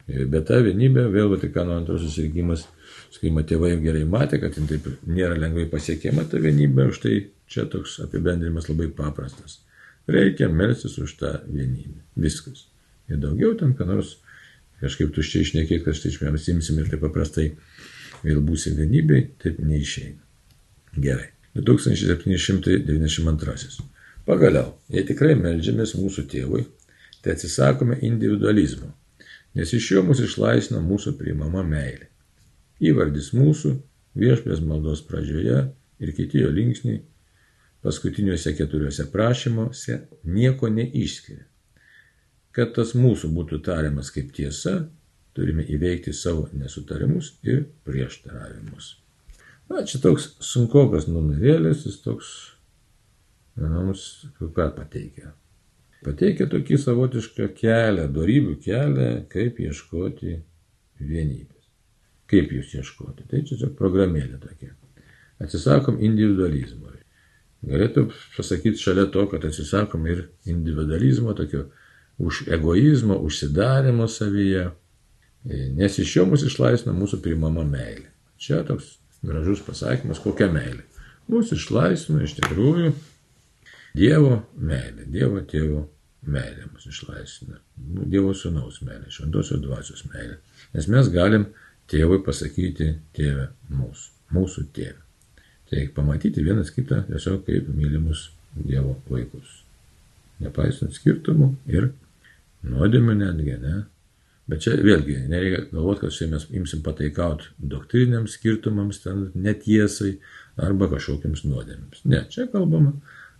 Bet 0.07 0.49
ta 0.49 0.59
vienybė, 0.63 1.07
vėl 1.11 1.31
Vatikano 1.33 1.75
antrosios 1.75 2.15
susirgymas 2.15 2.67
Skaima 3.17 3.45
tėvai 3.47 3.77
gerai 3.81 4.05
matė, 4.09 4.41
kad 4.43 4.57
jin 4.59 4.69
taip 4.71 4.87
nėra 5.09 5.39
lengvai 5.39 5.67
pasiekiama 5.71 6.27
ta 6.31 6.41
vienybė, 6.43 6.89
už 6.91 7.01
tai 7.05 7.15
čia 7.51 7.67
toks 7.71 8.01
apibendrimas 8.05 8.69
labai 8.71 8.89
paprastas. 8.93 9.61
Reikia 10.11 10.49
melstis 10.53 10.99
už 11.03 11.17
tą 11.21 11.33
vienybę. 11.47 12.03
Viskas. 12.27 12.67
Ir 13.11 13.21
daugiau 13.23 13.55
ten, 13.59 13.75
ką 13.79 13.87
nors 13.89 14.17
kažkaip 14.83 15.15
tuščiai 15.15 15.47
išnekėti, 15.47 15.85
kad 15.87 15.97
štai 15.97 16.33
mes 16.35 16.49
imsim 16.53 16.83
ir 16.83 16.91
taip 16.91 17.03
paprastai 17.07 17.53
vėl 18.25 18.41
būsim 18.45 18.77
vienybei, 18.79 19.23
taip 19.43 19.57
neišeina. 19.61 20.21
Gerai. 20.97 21.31
2792. 21.57 23.83
Pagaliau, 24.27 24.69
jei 24.93 25.05
tikrai 25.07 25.35
melžiamės 25.39 25.95
mūsų 25.97 26.23
tėvui, 26.33 26.63
tai 27.23 27.31
atsisakome 27.37 27.97
individualizmo, 28.05 28.89
nes 29.57 29.69
iš 29.73 29.85
jo 29.95 30.01
mus 30.05 30.21
išlaisvina 30.21 30.81
mūsų 30.85 31.11
priimama 31.19 31.63
meilė. 31.65 32.07
Įvardis 32.83 33.33
mūsų, 33.33 33.71
viešpės 34.19 34.61
maldos 34.61 35.01
pradžioje 35.07 35.59
ir 36.03 36.09
kiti 36.17 36.39
jo 36.43 36.51
linksniai 36.53 36.99
paskutiniuose 37.87 38.53
keturiuose 38.59 39.07
prašymuose 39.13 40.01
nieko 40.27 40.69
neišskiria. 40.73 41.45
Kad 42.57 42.73
tas 42.77 42.95
mūsų 42.99 43.31
būtų 43.37 43.61
tariamas 43.65 44.11
kaip 44.11 44.33
tiesa, 44.35 44.89
turime 45.37 45.65
įveikti 45.69 46.15
savo 46.17 46.47
nesutarimus 46.57 47.35
ir 47.47 47.67
prieštaravimus. 47.87 48.95
Na, 49.71 49.83
čia 49.89 50.01
toks 50.03 50.31
sunkokas 50.45 51.09
numerėlis, 51.11 51.85
jis 51.89 51.99
toks, 52.05 52.31
mums 53.59 54.07
ką 54.39 54.71
pateikia. 54.77 55.35
Pateikia 56.07 56.47
tokį 56.51 56.79
savotišką 56.79 57.51
kelią, 57.59 58.07
darybių 58.15 58.57
kelią, 58.63 59.11
kaip 59.33 59.59
ieškoti 59.65 60.37
vienybės. 61.01 61.65
Kaip 62.31 62.53
jūs 62.55 62.75
ieškoti? 62.79 63.27
Tai 63.27 63.43
čia 63.43 63.55
tiesiog 63.55 63.75
programėlė 63.79 64.39
tokia. 64.43 64.73
Atsisakom 65.43 65.99
individualizmo. 66.05 66.87
Galėtų 67.67 68.07
pasakyti 68.37 68.79
šalia 68.79 69.07
to, 69.11 69.25
kad 69.31 69.45
atsisakom 69.49 70.05
ir 70.07 70.27
individualizmo, 70.47 71.33
tokio 71.35 71.65
už 72.23 72.45
egoizmo, 72.55 73.17
užsidarimo 73.27 74.07
savyje, 74.09 74.69
nes 75.47 75.99
iš 76.03 76.17
jo 76.17 76.27
mus 76.29 76.45
išlaisvina 76.47 76.95
mūsų 76.97 77.21
primama 77.25 77.65
meilė. 77.67 78.09
Čia 78.43 78.63
toks 78.67 78.97
gražus 79.27 79.63
pasakymas, 79.67 80.21
kokia 80.23 80.49
meilė. 80.53 80.83
Mūsų 81.31 81.59
išlaisvina 81.59 82.25
iš 82.27 82.37
tikrųjų 82.41 82.95
Dievo 83.97 84.43
meilė, 84.61 85.07
Dievo 85.09 85.41
tėvo 85.49 85.87
meilė 86.29 86.67
mus 86.73 86.87
išlaisvina. 86.91 87.61
Dievo 88.13 88.35
sunaus 88.37 88.83
meilė, 88.85 89.09
šventosios 89.13 89.63
dvasios 89.63 90.05
meilė. 90.13 90.37
Nes 90.75 90.89
mes 90.93 91.11
galim 91.15 91.47
tėvui 91.91 92.21
pasakyti 92.27 92.93
tėvę 93.17 93.49
mūsų, 93.73 94.09
mūsų 94.37 94.67
tėvę. 94.77 95.01
Tai 95.71 95.87
pamatyti 95.97 96.45
vienas 96.47 96.71
kitą 96.75 97.03
tiesiog 97.09 97.47
kaip 97.47 97.71
mylimus 97.75 98.31
Dievo 98.57 98.95
vaikus. 99.11 99.63
Nepaisant 100.41 100.95
skirtumų 100.95 101.55
ir 101.73 101.91
nuodėmių 102.67 103.17
netgi, 103.19 103.57
ne? 103.63 103.83
Bet 104.47 104.63
čia 104.63 104.77
vėlgi 104.79 105.17
nereikia 105.27 105.65
galvoti, 105.73 106.05
kad 106.05 106.15
čia 106.15 106.29
mes 106.31 106.47
imsim 106.55 106.83
pataikauti 106.87 107.49
doktriniams 107.59 108.37
skirtumams, 108.39 109.01
ten 109.03 109.29
netiesai 109.35 110.13
arba 110.63 110.87
kažkokiams 110.93 111.43
nuodėmėms. 111.49 112.05
Ne, 112.07 112.23
čia 112.31 112.47
kalbama 112.53 112.95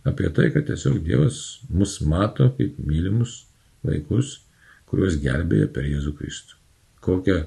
apie 0.07 0.27
tai, 0.35 0.49
kad 0.51 0.67
tiesiog 0.67 0.99
Dievas 1.05 1.61
mus 1.71 1.97
mato 2.03 2.49
kaip 2.57 2.75
mylimus 2.83 3.45
vaikus, 3.87 4.41
kuriuos 4.91 5.19
gelbėja 5.23 5.69
per 5.71 5.87
Jėzų 5.87 6.13
Kristų. 6.19 6.59
Kokią 7.07 7.39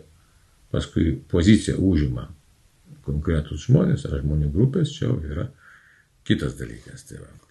paskui 0.73 1.19
poziciją 1.29 1.77
užima 1.85 2.31
konkretus 3.05 3.67
žmonės 3.67 4.07
ar 4.09 4.23
žmonių 4.23 4.51
grupės, 4.55 4.93
čia 4.97 5.09
jau 5.09 5.19
yra 5.21 5.51
kitas 6.25 6.57
dalykas. 6.57 7.05
Tai 7.09 7.21
va. 7.21 7.50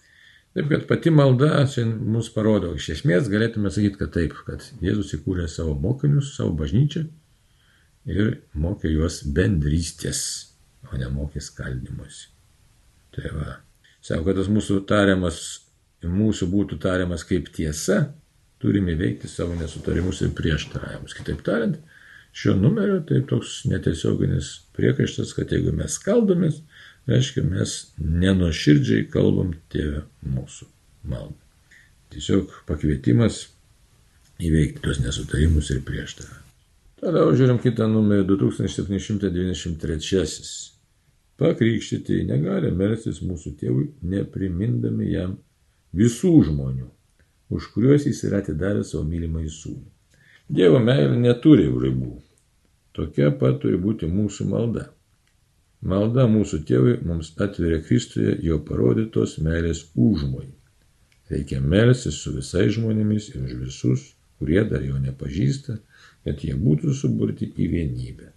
Taip 0.54 0.66
kad 0.68 0.86
pati 0.88 1.12
malda 1.14 1.64
čia 1.70 1.84
mus 1.86 2.32
parodo, 2.34 2.72
iš 2.74 2.88
esmės 2.96 3.28
galėtume 3.30 3.70
sakyti, 3.70 4.00
kad 4.00 4.12
taip, 4.16 4.34
kad 4.48 4.64
Jėzus 4.82 5.14
įkūrė 5.14 5.46
savo 5.48 5.76
mokinius, 5.78 6.32
savo 6.34 6.56
bažnyčią 6.58 7.04
ir 8.10 8.32
mokė 8.58 8.90
juos 8.90 9.20
bendrystės, 9.36 10.22
o 10.90 10.98
ne 10.98 11.06
mokė 11.12 11.42
skaldimus. 11.44 12.24
Tai 13.14 13.30
va. 13.36 13.56
Sako, 14.02 14.24
kad 14.26 14.40
tas 14.40 14.50
mūsų 14.50 14.80
tariamas, 14.90 15.40
mūsų 16.02 16.48
būtų 16.50 16.80
tariamas 16.82 17.22
kaip 17.28 17.52
tiesa, 17.54 18.00
turime 18.60 18.96
veikti 18.98 19.28
savo 19.30 19.54
nesutarimus 19.58 20.22
ir 20.24 20.34
prieštaravimus. 20.36 21.14
Kitaip 21.16 21.44
tariant, 21.46 21.78
šio 22.32 22.56
numerio 22.58 23.00
tai 23.06 23.22
toks 23.28 23.60
netiesioginis 23.70 24.52
priekaištas, 24.76 25.34
kad 25.36 25.52
jeigu 25.52 25.72
mes 25.76 25.98
kaldomės, 26.02 26.62
reiškia 27.08 27.42
mes 27.46 27.70
nenuoširdžiai 27.98 29.08
kalbam 29.12 29.54
tėvę 29.72 30.00
mūsų 30.34 30.64
maldą. 31.10 31.38
Tiesiog 32.10 32.44
pakvietimas 32.66 33.34
įveikti 34.42 34.82
tuos 34.84 34.98
nesutarimus 35.04 35.66
ir 35.70 35.80
prieštaravimus. 35.86 36.40
Toliau 37.00 37.32
žiūrim 37.32 37.58
kitą 37.62 37.86
numerį 37.88 38.24
2793. 38.28 40.48
Pakrikštyti 41.40 42.28
negali 42.28 42.68
melstis 42.76 43.22
mūsų 43.24 43.48
tėvui, 43.60 43.86
neprimindami 44.04 45.08
jam 45.08 45.38
visų 45.96 46.44
žmonių, 46.50 46.88
už 47.56 47.62
kuriuos 47.72 48.04
jis 48.04 48.20
yra 48.28 48.36
atidavęs 48.44 48.92
savo 48.92 49.04
mylimą 49.08 49.40
įsūnų. 49.46 49.86
Dievo 50.50 50.78
meilė 50.82 51.14
neturi 51.16 51.70
ribų. 51.70 52.18
Tokia 52.92 53.30
pat 53.40 53.62
turi 53.62 53.78
būti 53.80 54.06
mūsų 54.10 54.44
malda. 54.50 54.90
Malda 55.80 56.26
mūsų 56.28 56.58
tėvui 56.68 56.98
mums 57.08 57.30
atveria 57.40 57.80
Kristuje 57.80 58.34
jo 58.44 58.58
parodytos 58.68 59.38
meilės 59.40 59.86
užmojai. 59.96 60.50
Reikia 61.30 61.60
melstis 61.62 62.18
su 62.20 62.34
visais 62.34 62.74
žmonėmis 62.74 63.30
ir 63.32 63.46
už 63.46 63.54
visus, 63.62 64.02
kurie 64.38 64.60
dar 64.68 64.84
jo 64.84 64.98
nepažįsta, 65.00 65.78
kad 66.26 66.44
jie 66.44 66.56
būtų 66.58 66.92
suburti 66.96 67.48
į 67.56 67.70
vienybę. 67.72 68.28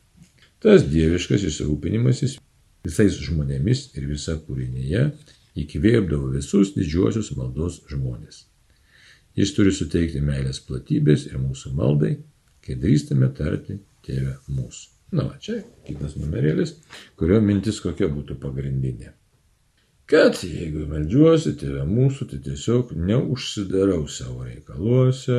Tas 0.64 0.86
dieviškas 0.88 1.44
įsirūpinimasis 1.50 2.38
visais 2.88 3.20
žmonėmis 3.28 3.90
ir 3.98 4.08
visa 4.14 4.38
kūrinyje 4.40 5.10
įkvėpdavo 5.60 6.32
visus 6.38 6.72
didžiuosius 6.78 7.34
maldos 7.36 7.82
žmonės. 7.92 8.46
Jis 9.36 9.52
turi 9.58 9.74
suteikti 9.76 10.24
meilės 10.24 10.62
platybės 10.64 11.28
ir 11.28 11.42
mūsų 11.42 11.76
maldai, 11.76 12.16
kai 12.64 12.80
drįstame 12.80 13.34
tarti 13.36 13.82
tėvę 14.06 14.38
mūsų. 14.48 14.93
Na, 15.14 15.28
va, 15.28 15.38
čia 15.42 15.60
kitas 15.88 16.16
numerėlis, 16.18 16.78
kurio 17.20 17.40
mintis 17.44 17.80
kokia 17.84 18.10
būtų 18.10 18.40
pagrindinė. 18.42 19.14
Kad 20.10 20.42
jeigu 20.44 20.88
melžiuosi 20.90 21.54
tėvę 21.62 21.86
mūsų, 21.88 22.28
tai 22.32 22.40
tiesiog 22.44 22.92
neužsidarau 22.98 24.02
savo 24.12 24.48
reikaluose, 24.48 25.38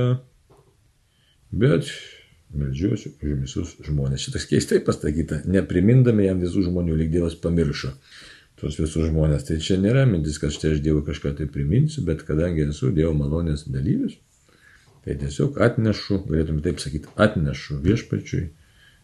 bet 1.52 1.90
Meldžiuosi 2.54 3.10
už 3.18 3.32
visus 3.42 3.72
žmonės. 3.82 4.22
Šitas 4.28 4.46
keistai 4.46 4.78
pasakyta, 4.84 5.40
neprimindami 5.50 6.28
jam 6.28 6.42
visų 6.42 6.68
žmonių, 6.68 6.94
lyg 7.00 7.10
Dievas 7.10 7.34
pamiršo 7.42 7.90
tuos 8.60 8.78
visus 8.78 9.08
žmonės. 9.08 9.46
Tai 9.48 9.56
čia 9.64 9.78
nėra 9.82 10.04
mintis, 10.06 10.38
kad 10.38 10.54
štai 10.54 10.76
aš 10.76 10.82
Dievui 10.84 11.02
kažką 11.06 11.34
tai 11.40 11.48
priminsiu, 11.50 12.04
bet 12.06 12.22
kadangi 12.28 12.68
esu 12.68 12.92
Dievo 12.94 13.10
malonės 13.18 13.66
dalyvis, 13.66 14.14
tai 15.02 15.16
tiesiog 15.18 15.58
atnešu, 15.66 16.20
galėtume 16.28 16.62
taip 16.62 16.78
sakyti, 16.82 17.10
atnešu 17.26 17.80
viešpačiui 17.82 18.44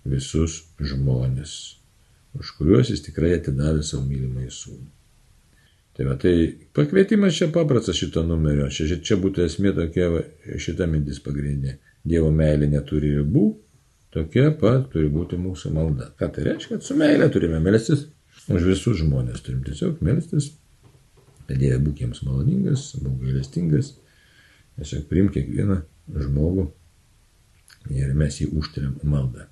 visus 0.08 0.62
žmonės, 0.80 1.52
už 2.38 2.54
kuriuos 2.58 2.90
jis 2.92 3.04
tikrai 3.04 3.34
atidavė 3.36 3.84
savo 3.84 4.06
mylimą 4.06 4.46
į 4.46 4.54
sūnų. 4.54 4.88
Tai, 5.96 6.06
va, 6.06 6.14
tai 6.16 6.32
pakvietimas 6.76 7.34
čia 7.36 7.50
paprastas 7.52 7.98
šito 7.98 8.22
numerio, 8.24 8.70
čia, 8.72 8.86
čia 9.04 9.18
būtų 9.20 9.44
esmė 9.44 9.74
tokia, 9.76 10.06
šita 10.56 10.86
mintis 10.88 11.20
pagrindinė 11.20 11.76
Dievo 12.08 12.30
meilė 12.32 12.70
neturi 12.70 13.10
ribų, 13.18 13.42
tokia 14.14 14.46
pat 14.56 14.86
turi 14.94 15.10
būti 15.12 15.36
mūsų 15.36 15.74
malda. 15.74 16.08
Ką 16.16 16.30
tai 16.32 16.46
reiškia? 16.46 16.78
Kad 16.78 16.86
su 16.86 16.96
meilė 16.96 17.28
turime 17.34 17.60
melstis 17.60 18.06
už 18.48 18.64
visus 18.70 19.02
žmonės, 19.02 19.42
turim 19.44 19.60
tiesiog 19.66 20.00
melstis, 20.06 20.54
kad 21.44 21.58
Dieve 21.60 21.82
būk 21.84 22.00
jiems 22.00 22.22
maloningas, 22.24 22.94
būk 23.02 23.20
gailestingas, 23.26 23.92
tiesiog 24.80 25.04
priimk 25.12 25.36
kiekvieną 25.36 25.82
žmogų 26.24 26.70
ir 27.92 28.16
mes 28.16 28.40
jį 28.40 28.48
užtariam 28.56 28.96
maldą. 29.04 29.50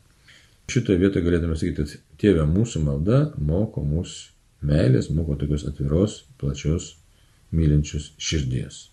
Šitoje 0.68 1.00
vietoje 1.00 1.24
galėtume 1.24 1.57
sakyti, 1.57 1.85
kad 1.85 2.18
tėvė 2.20 2.44
mūsų 2.48 2.83
malda 2.85 3.18
moko 3.40 3.81
mūsų 3.81 4.66
meilės, 4.68 5.09
moko 5.14 5.37
tokios 5.40 5.64
atviros, 5.68 6.24
plačios, 6.40 6.90
mylinčios 7.57 8.11
širdies. 8.20 8.88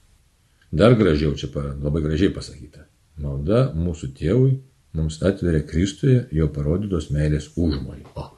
Dar 0.72 0.96
gražiau 0.96 1.36
čia 1.36 1.50
labai 1.56 2.02
gražiai 2.06 2.32
pasakyta. 2.36 2.86
Malda 3.20 3.74
mūsų 3.76 4.12
tėvui 4.16 4.54
mums 4.96 5.20
atveria 5.24 5.66
Kristuje 5.68 6.26
jo 6.36 6.48
parodytos 6.56 7.10
meilės 7.12 7.50
užmojį. 7.56 8.06
O, 8.16 8.30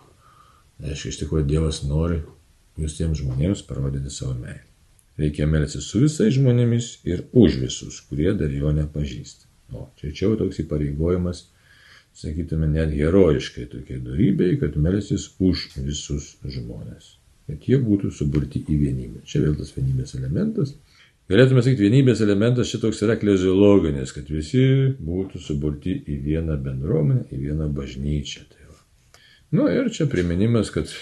reiškia, 0.82 1.12
iš 1.14 1.20
tikrųjų 1.22 1.46
Dievas 1.50 1.84
nori 1.86 2.24
visiems 2.78 3.22
žmonėms 3.22 3.62
parodyti 3.70 4.14
savo 4.14 4.34
meilę. 4.38 4.66
Reikia 5.18 5.46
melstis 5.50 5.90
su 5.90 6.02
visais 6.04 6.34
žmonėmis 6.36 6.90
ir 7.10 7.24
už 7.34 7.58
visus, 7.62 8.02
kurie 8.10 8.34
dar 8.38 8.54
jo 8.54 8.74
nepažįsta. 8.74 9.46
O, 9.74 9.88
čia 9.98 10.12
čia 10.14 10.28
jau 10.28 10.38
toks 10.42 10.62
įpareigojimas, 10.62 11.48
sakytume, 12.18 12.68
net 12.72 12.92
herojiškai 12.98 13.68
tokiai 13.72 14.02
darybei, 14.04 14.58
kad 14.62 14.76
melstis 14.82 15.30
už 15.40 15.70
visus 15.86 16.36
žmonės. 16.44 17.16
Kad 17.48 17.64
jie 17.70 17.78
būtų 17.80 18.12
suburti 18.12 18.64
į 18.68 18.82
vienybę. 18.82 19.24
Čia 19.30 19.46
vėl 19.46 19.56
tas 19.60 19.72
vienybės 19.78 20.18
elementas 20.18 20.74
Galėtume 21.28 21.60
sakyti, 21.60 21.84
vienybės 21.84 22.22
elementas 22.24 22.70
šitoks 22.72 23.02
yra 23.04 23.18
kleziologinis, 23.20 24.14
kad 24.16 24.30
visi 24.32 24.62
būtų 24.96 25.42
suburti 25.44 25.98
į 26.08 26.22
vieną 26.24 26.56
bendruomenę, 26.64 27.26
į 27.36 27.40
vieną 27.42 27.68
bažnyčią. 27.76 28.46
Tai 28.48 28.70
va. 28.70 28.78
nu 29.58 29.66
ir 29.68 29.90
čia 29.92 30.08
priminimas, 30.08 30.72
kad 30.72 30.94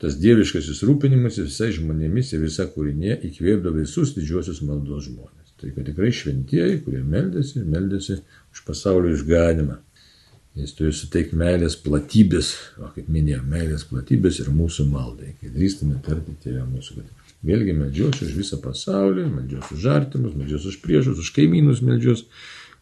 tas 0.00 0.16
dieviškasis 0.22 0.80
rūpinimas 0.88 1.36
visais 1.42 1.76
žmonėmis 1.76 2.32
ir 2.32 2.46
visa 2.46 2.64
kūrinė 2.72 3.20
įkvėpdo 3.28 3.74
visus 3.76 4.14
didžiuosius 4.16 4.64
maldos 4.64 5.04
žmonės. 5.10 5.41
Tai 5.62 5.70
kad 5.76 5.86
tikrai 5.86 6.10
šventieji, 6.18 6.82
kurie 6.82 7.00
meldėsi, 7.06 7.62
meldėsi 7.62 8.18
už 8.52 8.66
pasaulio 8.66 9.14
išganimą. 9.14 9.78
Jis 10.58 10.74
turi 10.76 10.92
suteikti 10.92 11.38
meilės 11.40 11.78
platybės, 11.80 12.52
o 12.76 12.90
kaip 12.92 13.06
minėjau, 13.08 13.40
meilės 13.48 13.86
platybės 13.88 14.42
ir 14.42 14.50
mūsų 14.52 14.84
maldai. 14.90 15.32
Kai 15.40 15.48
drįstame 15.54 16.02
tarti 16.04 16.34
tėvę 16.42 16.66
mūsų, 16.68 16.98
kad 16.98 17.22
Vėlgi 17.42 17.72
medžiosiu 17.74 18.28
už 18.28 18.34
visą 18.38 18.58
pasaulį, 18.62 19.24
medžiosiu 19.34 19.74
už 19.74 19.86
artimus, 19.90 20.34
medžiosiu 20.38 20.70
už 20.70 20.76
priešus, 20.84 21.18
už 21.18 21.32
kaimynus 21.34 21.80
medžiosiu, 21.82 22.28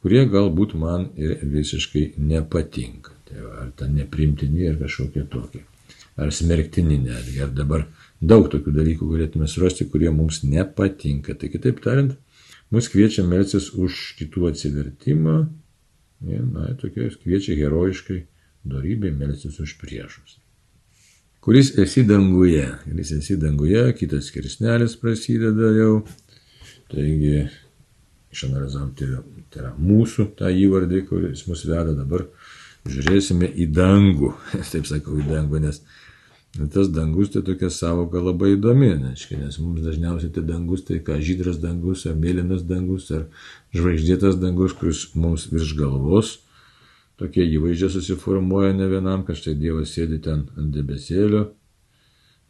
kurie 0.04 0.26
galbūt 0.28 0.74
man 0.76 1.06
ir 1.16 1.38
visiškai 1.40 2.20
nepatinka. 2.20 3.14
Tai 3.28 3.46
ar 3.62 3.70
ten 3.78 3.96
neprimtini 3.96 4.66
ir 4.68 4.76
kažkokie 4.82 5.24
tokie. 5.32 5.62
Ar 6.20 6.28
smerktini 6.34 6.98
netgi. 7.00 7.38
Ar 7.40 7.54
dabar 7.56 7.86
daug 8.20 8.50
tokių 8.52 8.74
dalykų 8.76 9.08
galėtume 9.14 9.48
surasti, 9.48 9.88
kurie 9.88 10.12
mums 10.12 10.42
nepatinka. 10.44 11.38
Tai 11.40 11.48
kitaip 11.54 11.80
tariant, 11.80 12.18
mus 12.74 12.90
kviečia 12.92 13.24
melsis 13.26 13.72
už 13.74 14.02
kitų 14.20 14.50
atsivertimą. 14.52 15.40
Na, 16.20 16.68
tokie 16.76 17.08
kviečia 17.22 17.56
herojiškai 17.56 18.22
darybė 18.68 19.14
melsis 19.16 19.56
už 19.62 19.78
priešus 19.80 20.40
kuris 21.40 21.78
esi 21.78 22.02
danguje. 22.02 22.68
Kuris 22.84 23.12
esi 23.12 23.36
danguje, 23.36 23.92
kitas 23.98 24.28
skirsnelis 24.28 24.96
prasideda 25.00 25.72
jau. 25.76 26.02
Taigi, 26.90 27.44
išanalizavom, 28.34 28.90
tai, 28.98 29.08
tai 29.50 29.62
yra 29.62 29.70
mūsų 29.78 30.26
tą 30.38 30.50
įvardį, 30.50 31.04
kuris 31.08 31.46
mus 31.48 31.64
veda 31.68 31.94
dabar. 31.94 32.26
Žiūrėsime 32.90 33.48
į 33.60 33.68
dangų. 33.76 34.32
Taip 34.72 34.88
sakau, 34.88 35.18
į 35.20 35.28
dangų, 35.28 35.62
nes 35.66 35.82
tas 36.74 36.90
dangus 36.90 37.30
tai 37.30 37.44
tokia 37.46 37.70
savoka 37.70 38.20
labai 38.22 38.56
įdomi, 38.56 38.90
neškia, 39.04 39.38
nes 39.44 39.58
mums 39.62 39.84
dažniausiai 39.86 40.32
tai 40.34 40.42
dangus 40.48 40.82
tai 40.88 40.98
ką 41.06 41.20
žydras 41.22 41.60
dangus, 41.62 42.06
ar 42.10 42.18
mėlynas 42.18 42.66
dangus, 42.66 43.10
ar 43.14 43.28
žvaigždėtas 43.76 44.40
dangus, 44.42 44.74
kuris 44.78 45.08
mums 45.14 45.46
virš 45.52 45.76
galvos 45.78 46.38
tokie 47.20 47.44
įvaizdžiai 47.44 47.92
susiformuoja 47.92 48.74
ne 48.76 48.88
vienam, 48.88 49.24
kad 49.26 49.38
štai 49.38 49.56
Dievas 49.60 49.92
sėdi 49.92 50.20
ten 50.24 50.46
ant 50.56 50.70
debesėlio, 50.72 51.50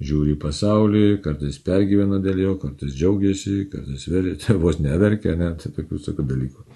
žiūri 0.01 0.37
į 0.37 0.41
pasaulį, 0.41 1.05
kartais 1.25 1.59
pergyvena 1.67 2.21
dėl 2.25 2.45
jo, 2.45 2.53
kartais 2.63 2.95
džiaugiasi, 2.97 3.67
kartais 3.73 4.07
verkia, 4.09 4.57
vos 4.65 4.79
neverkia, 4.83 5.35
net 5.39 5.67
tokių 5.67 6.01
tokių 6.07 6.27
dalykų. 6.31 6.67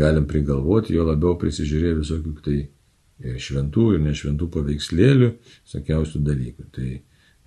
Galim 0.00 0.26
prigalvoti, 0.30 0.96
jo 0.96 1.06
labiau 1.06 1.36
prisižiūrėję 1.40 1.98
visokių 2.00 2.34
tai 2.46 2.58
ir 3.22 3.38
šventų, 3.42 3.84
ir 3.96 4.00
nešventų 4.06 4.46
paveikslėlių, 4.56 5.28
sakiausių 5.72 6.18
dalykų. 6.26 6.62
Tai 6.74 6.88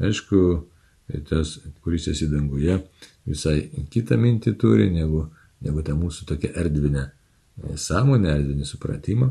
aišku, 0.07 0.37
tas, 1.29 1.47
kuris 1.85 2.05
esi 2.11 2.25
danguje, 2.31 2.75
visai 3.27 3.57
kitą 3.91 4.15
mintį 4.21 4.51
turi, 4.61 4.87
negu, 4.93 5.21
negu 5.65 5.79
ta 5.85 5.93
mūsų 5.97 6.21
tokia 6.31 6.49
erdvinė 6.61 7.03
sąmonė, 7.79 8.29
erdvinė 8.39 8.65
supratimą. 8.67 9.27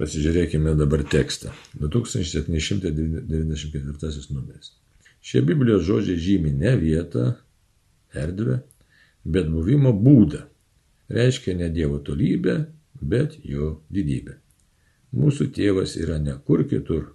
Pasižiūrėkime 0.00 0.70
dabar 0.78 1.00
tekstą. 1.04 1.48
2794 1.78 4.32
numeris. 4.32 4.68
Šie 5.22 5.40
Biblijos 5.46 5.82
žodžiai 5.86 6.18
žymi 6.18 6.50
ne 6.56 6.76
vietą, 6.80 7.24
erdvę, 8.16 8.56
bet 9.24 9.48
buvimo 9.52 9.92
būdą. 9.94 10.40
Reiškia 11.12 11.54
ne 11.60 11.68
Dievo 11.70 11.98
tolybę, 12.02 12.66
bet 13.02 13.38
jo 13.44 13.82
didybę. 13.92 14.41
Mūsų 15.12 15.50
tėvas 15.56 15.96
yra 16.00 16.18
ne 16.18 16.38
kur 16.46 16.64
kitur, 16.68 17.10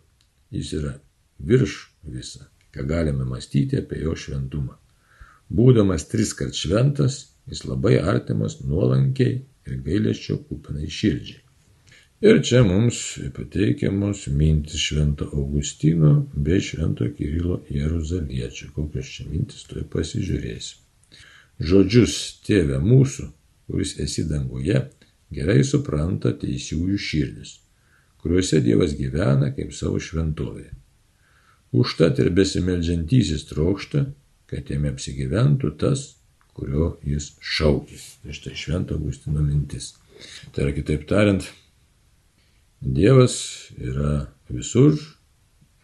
jis 0.53 0.73
yra 0.77 0.93
virš 1.39 1.77
visą, 2.05 2.45
ką 2.73 2.85
galime 2.89 3.25
mąstyti 3.25 3.79
apie 3.81 4.03
jo 4.03 4.13
šventumą. 4.13 4.77
Būdamas 5.49 6.05
tris 6.11 6.33
kart 6.37 6.53
šventas, 6.53 7.19
jis 7.49 7.63
labai 7.65 7.97
artimas 8.13 8.59
nuolankiai 8.61 9.41
ir 9.67 9.83
gailėščio 9.85 10.41
kupinai 10.47 10.89
širdžiai. 10.91 11.43
Ir 12.27 12.39
čia 12.41 12.63
mums 12.65 12.99
pateikiamos 13.35 14.23
mintis 14.33 14.81
Švento 14.81 15.27
Augustino 15.37 16.13
bei 16.33 16.57
Švento 16.65 17.05
Kirilo 17.13 17.59
Jeruzaliečio. 17.69 18.71
Kokios 18.73 19.11
čia 19.13 19.25
mintis, 19.29 19.67
tuoj 19.69 19.85
pasižiūrėsim. 19.93 20.79
Žodžius 21.61 22.15
tėvė 22.45 22.79
mūsų, 22.81 23.27
kuris 23.69 23.93
esi 24.01 24.25
danguje, 24.29 24.81
gerai 25.29 25.61
supranta 25.65 26.33
teisiųjų 26.41 26.97
širdis, 26.97 27.53
kuriuose 28.27 28.59
Dievas 28.61 28.93
gyvena 28.99 29.53
kaip 29.55 29.71
savo 29.75 30.01
šventovėje. 30.03 30.73
Užtat 31.77 32.19
ir 32.19 32.31
besimeldžiantysis 32.35 33.45
trokšta, 33.47 34.03
kad 34.51 34.71
jame 34.71 34.91
apsigyventų 34.91 35.71
tas, 35.79 36.03
kurio 36.57 36.97
jis 37.07 37.31
šaukė. 37.39 37.99
Tai 38.23 38.35
štai 38.35 38.55
švento 38.59 38.97
Augustino 38.97 39.43
mintis. 39.43 39.93
Tai 40.51 40.65
yra 40.65 40.75
kitaip 40.75 41.07
tariant, 41.07 41.47
Dievas 42.81 43.37
yra 43.79 44.27
visur, 44.51 44.99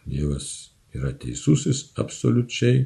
Dievas 0.04 0.50
yra 0.94 1.14
teisusis 1.16 1.88
absoliučiai, 1.98 2.84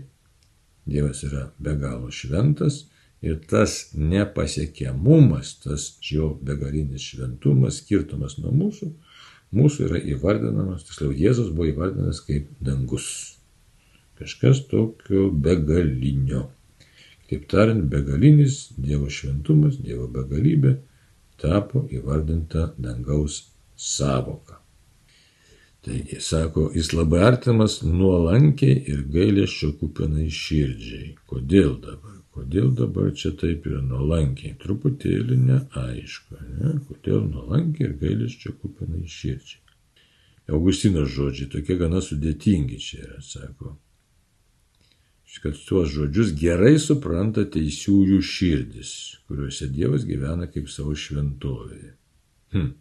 Dievas 0.88 1.24
yra 1.26 1.48
be 1.58 1.74
galo 1.82 2.12
šventas 2.14 2.86
ir 3.20 3.40
tas 3.50 3.90
nepasiekiamumas, 3.98 5.58
tas 5.64 5.90
jo 6.06 6.30
begalinis 6.42 7.10
šventumas, 7.10 7.82
skirtumas 7.82 8.38
nuo 8.38 8.54
mūsų, 8.54 8.92
mūsų 9.54 9.88
yra 9.88 10.02
įvardinamas, 10.14 10.84
tiksliau 10.88 11.14
Jėzus 11.16 11.50
buvo 11.54 11.70
įvardinamas 11.72 12.20
kaip 12.26 12.50
dangus. 12.64 13.08
Kažkas 14.18 14.64
tokio 14.70 15.28
begalinio. 15.30 16.48
Taip 17.28 17.44
tariant, 17.50 17.84
begalinis 17.92 18.68
Dievo 18.76 19.10
šventumas, 19.12 19.78
Dievo 19.84 20.08
begalybė 20.10 20.78
tapo 21.38 21.84
įvardinta 21.94 22.72
dangaus 22.80 23.44
savoka. 23.76 24.58
Taigi, 25.86 26.18
sako, 26.20 26.70
jis 26.74 26.90
labai 26.92 27.20
artimas 27.24 27.78
nuolankiai 27.86 28.80
ir 28.92 29.04
gailėščio 29.14 29.76
kupinai 29.80 30.26
širdžiai. 30.34 31.12
Kodėl 31.30 31.76
dabar? 31.84 32.17
Kodėl 32.38 32.70
dabar 32.78 33.10
čia 33.18 33.32
taip 33.40 33.66
yra 33.66 33.80
nuolankiai? 33.82 34.54
Truputėlį 34.62 35.40
neaišku. 35.48 36.38
Ne? 36.60 36.76
Kodėl 36.86 37.26
nuolankiai 37.26 37.90
ir 37.90 37.98
gailėščio 38.04 38.54
kupinai 38.62 39.02
širdžiai? 39.10 39.64
Augustino 40.54 41.02
žodžiai 41.04 41.50
tokie 41.52 41.76
gana 41.76 42.00
sudėtingi 42.04 42.78
čia 42.80 43.02
yra, 43.02 43.20
sako 43.24 43.74
kad 45.42 45.54
tuos 45.68 45.90
žodžius 45.92 46.32
gerai 46.38 46.76
supranta 46.82 47.44
teisiųjų 47.52 48.18
širdis, 48.24 48.92
kuriuose 49.28 49.68
Dievas 49.70 50.06
gyvena 50.08 50.48
kaip 50.50 50.70
savo 50.72 50.94
šventovėje. 50.98 51.92
Hm. 52.56 52.72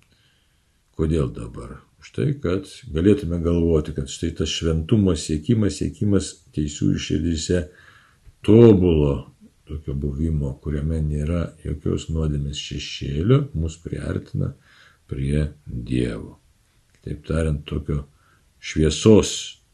Kodėl 0.97 1.29
dabar? 1.35 1.77
Štai, 2.01 2.31
kad 2.41 2.69
galėtume 2.93 3.39
galvoti, 3.43 3.93
kad 3.97 4.09
štai 4.09 4.31
tas 4.37 4.49
šventumo 4.53 5.13
siekimas, 5.17 5.81
siekimas 5.81 6.31
teisiųjų 6.55 7.01
širdise 7.03 7.63
tobulo 8.45 9.27
tokio 9.67 9.95
buvimo, 9.97 10.53
kuriame 10.63 10.99
nėra 11.03 11.43
jokios 11.65 12.07
nuodėmės 12.09 12.59
šešėlio, 12.69 13.43
mus 13.53 13.77
priartina 13.83 14.53
prie 15.07 15.49
Dievo. 15.65 16.37
Kitaip 16.97 17.25
tariant, 17.27 17.63
tokio 17.67 18.03
šviesos, 18.59 19.33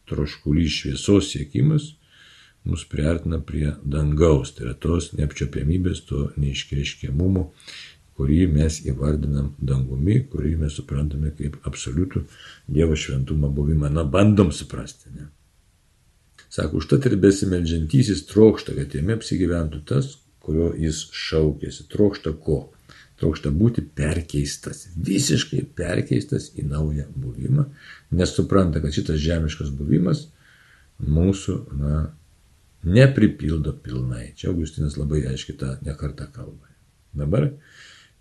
troškulys 0.09 0.81
šviesos 0.81 1.31
siekimas 1.33 1.93
mus 2.63 2.85
priartina 2.89 3.39
prie 3.39 3.73
dangaus, 3.83 4.53
tai 4.55 4.67
yra 4.67 4.75
tos 4.79 5.11
neapčiopiamybės, 5.17 6.03
to 6.07 6.27
neiškreiškiamumo, 6.39 7.49
kurį 8.17 8.45
mes 8.53 8.79
įvardinam 8.87 9.53
dangumi, 9.59 10.21
kurį 10.31 10.55
mes 10.61 10.77
suprantame 10.79 11.33
kaip 11.37 11.57
absoliutų 11.67 12.23
Dievo 12.67 12.95
šventumo 12.95 13.49
buvimą. 13.51 13.89
Na, 13.91 14.05
bandom 14.05 14.53
suprasti. 14.55 15.11
Ne? 15.15 15.27
Sako, 16.53 16.77
užtat 16.83 17.07
ir 17.09 17.15
besimeldžiantysis 17.21 18.27
trokšta, 18.29 18.75
kad 18.77 18.93
jame 18.93 19.15
apsigyventų 19.17 19.81
tas, 19.89 20.11
kurio 20.43 20.69
jis 20.77 21.07
šaukėsi. 21.17 21.87
Trokšta 21.89 22.35
ko? 22.45 22.59
Trokšta 23.17 23.49
būti 23.55 23.81
perkeistas, 23.97 24.87
visiškai 25.07 25.63
perkeistas 25.77 26.51
į 26.59 26.67
naują 26.67 27.07
buvimą, 27.15 27.65
nes 28.17 28.35
supranta, 28.35 28.81
kad 28.83 28.93
šitas 28.93 29.21
žemiškas 29.23 29.71
buvimas 29.73 30.27
mūsų, 31.01 31.57
na, 31.79 32.03
nepripildo 32.83 33.73
pilnai. 33.85 34.33
Čia 34.37 34.51
Augustinas 34.51 34.97
labai 34.99 35.23
aiškiai 35.31 35.57
tą 35.57 35.73
nekartą 35.85 36.27
kalba. 36.35 36.69
Dabar 37.13 37.49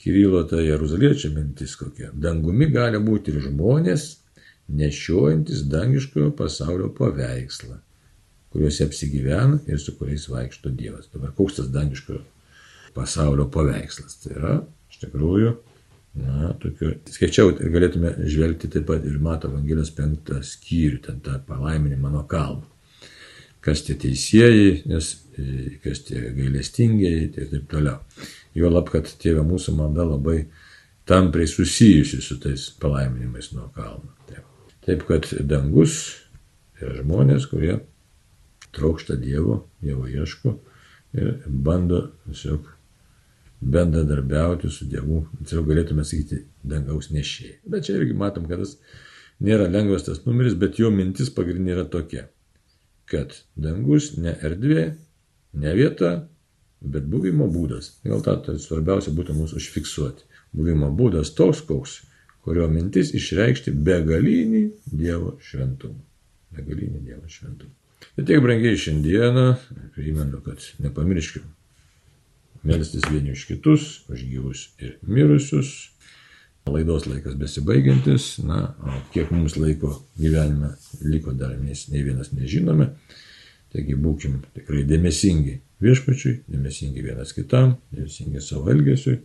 Kirilo 0.03 0.43
ta 0.49 0.61
Jeruzaliečio 0.61 1.31
mintis 1.31 1.77
kokia. 1.79 2.11
Dangumi 2.13 2.67
gali 2.73 2.99
būti 2.99 3.31
ir 3.31 3.45
žmonės, 3.45 4.09
nešiojantis 4.73 5.63
dangiškojo 5.71 6.33
pasaulio 6.39 6.89
paveikslą, 6.97 7.79
kuriuose 8.53 8.87
apsigyvena 8.89 9.61
ir 9.67 9.81
su 9.81 9.97
kuriais 9.99 10.29
vaikšto 10.31 10.73
Dievas. 10.77 11.11
Dabar 11.13 11.35
koks 11.37 11.61
tas 11.61 11.71
dangiškojo 11.73 12.23
pasaulio 12.97 13.49
paveikslas? 13.53 14.19
Tai 14.23 14.35
yra, 14.37 14.57
iš 14.93 15.01
tikrųjų, 15.05 15.55
na, 16.23 16.53
tokio, 16.63 16.93
skaičiau 17.11 17.55
ir 17.55 17.73
galėtume 17.73 18.17
žvelgti 18.29 18.71
taip 18.73 18.87
pat 18.91 19.07
ir 19.09 19.17
Mato 19.23 19.49
Evangelijos 19.51 19.95
penktą 19.97 20.43
skyrių, 20.45 21.01
ten 21.07 21.25
tą 21.25 21.39
palaiminimą 21.49 22.13
nuo 22.13 22.27
kalno 22.29 22.69
kas 23.63 23.85
tie 23.87 23.97
teisėjai, 23.99 24.83
nes 24.91 25.13
e, 25.39 25.77
kas 25.85 26.03
tie 26.09 26.21
gailestingieji 26.35 27.29
ir 27.29 27.51
taip 27.53 27.69
toliau. 27.71 28.01
Jo 28.59 28.71
lab, 28.73 28.91
kad 28.93 29.09
tėvė 29.23 29.45
mūsų 29.47 29.77
malda 29.79 30.07
labai 30.11 30.43
tampriai 31.09 31.49
susijusi 31.51 32.21
su 32.23 32.39
tais 32.43 32.69
palaiminimais 32.83 33.53
nuo 33.57 33.69
kalno. 33.75 34.13
Taip, 34.29 34.45
taip 34.87 35.07
kad 35.09 35.31
dangus 35.49 36.01
yra 36.81 36.99
žmonės, 37.01 37.47
kurie 37.51 37.79
trokšta 38.77 39.17
Dievo, 39.21 39.63
Dievo 39.83 40.09
ieško 40.09 40.57
ir 41.19 41.33
bando 41.47 42.03
tiesiog 42.27 42.69
bendradarbiauti 43.61 44.71
su 44.73 44.89
Dievu, 44.91 45.25
tiesiog 45.45 45.69
galėtume 45.69 46.05
sakyti 46.09 46.43
dangaus 46.67 47.13
nešėjai. 47.15 47.59
Bet 47.69 47.87
čia 47.89 47.99
irgi 48.01 48.17
matom, 48.19 48.49
kad 48.51 48.65
tas 48.65 48.79
nėra 49.43 49.69
lengvas 49.71 50.09
tas 50.09 50.25
numeris, 50.27 50.59
bet 50.59 50.81
jo 50.81 50.91
mintis 50.95 51.31
pagrindinė 51.35 51.77
yra 51.77 51.89
tokia 51.91 52.27
kad 53.13 53.35
dangus 53.61 54.13
ne 54.17 54.33
erdvė, 54.41 54.85
ne 55.61 55.75
vieta, 55.77 56.13
bet 56.81 57.05
buvimo 57.13 57.49
būdas. 57.53 57.97
Gal 58.07 58.25
tą 58.25 58.39
tai 58.47 58.57
svarbiausia 58.63 59.13
būtų 59.17 59.37
mūsų 59.37 59.61
užfiksuoti. 59.61 60.25
Buvimo 60.57 60.89
būdas 60.97 61.35
toks, 61.37 61.63
koks, 61.69 61.99
kurio 62.45 62.69
mintis 62.73 63.13
išreikšti 63.17 63.75
begalinį 63.89 64.65
Dievo 64.89 65.37
šventumą. 65.45 66.01
Begalinį 66.57 67.05
Dievo 67.05 67.29
šventumą. 67.29 67.77
Ir 68.19 68.27
tiek 68.29 68.43
brangiai 68.45 68.79
šiandieną, 68.79 69.47
primenu, 69.97 70.41
kad 70.45 70.63
nepamirškim 70.83 71.47
melstis 72.69 73.07
vieni 73.11 73.33
už 73.35 73.47
kitus, 73.49 74.05
už 74.13 74.27
gyvus 74.31 74.69
ir 74.83 74.99
mirusius, 75.03 75.93
Laidos 76.67 77.09
laikas 77.11 77.35
besibaigiantis, 77.35 78.37
na, 78.47 78.75
o 78.79 78.93
kiek 79.11 79.33
mums 79.35 79.57
laiko 79.59 79.97
gyvenime 80.15 80.71
liko 81.03 81.33
dar 81.35 81.57
mes 81.59 81.89
nei 81.91 82.05
vienas 82.07 82.31
nežinome. 82.33 82.87
Taigi 83.75 83.97
būkim 83.99 84.39
tikrai 84.55 84.85
dėmesingi 84.87 85.57
viešpačiui, 85.83 86.37
dėmesingi 86.53 87.03
vienas 87.03 87.35
kitam, 87.35 87.75
dėmesingi 87.91 88.43
savo 88.45 88.71
elgesiui. 88.71 89.19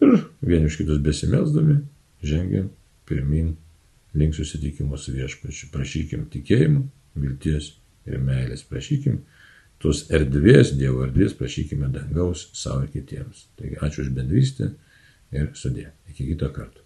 Ir 0.00 0.16
vieni 0.40 0.70
už 0.70 0.78
kitus 0.80 1.02
besimelsdami 1.04 1.82
žengiam 2.24 2.70
pirmin 3.04 3.52
link 4.16 4.34
susitikimo 4.34 4.96
su 4.96 5.12
viešpačiu. 5.12 5.68
Prašykim 5.74 6.24
tikėjimo, 6.32 6.86
vilties 7.16 7.72
ir 8.08 8.20
meilės, 8.22 8.64
prašykim 8.68 9.22
tos 9.80 10.04
erdvės, 10.12 10.74
Dievo 10.76 11.04
erdvės, 11.06 11.34
prašykime 11.38 11.90
dangaus 11.94 12.48
savo 12.56 12.84
ir 12.84 12.92
kitiems. 12.94 13.48
Taigi 13.58 13.80
ačiū 13.80 14.04
už 14.04 14.12
bendrystę 14.16 14.72
ir 15.32 15.50
sudė. 15.54 15.90
Iki 16.12 16.32
kito 16.32 16.50
karto. 16.54 16.84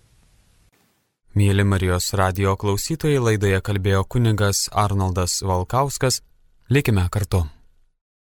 Mėly 1.34 1.64
Marijos 1.66 2.12
radio 2.14 2.54
klausytojai 2.54 3.18
laidoje 3.18 3.58
kalbėjo 3.66 4.04
kunigas 4.06 4.68
Arnoldas 4.70 5.40
Valkauskas. 5.42 6.22
Likime 6.70 7.08
kartu. 7.10 7.42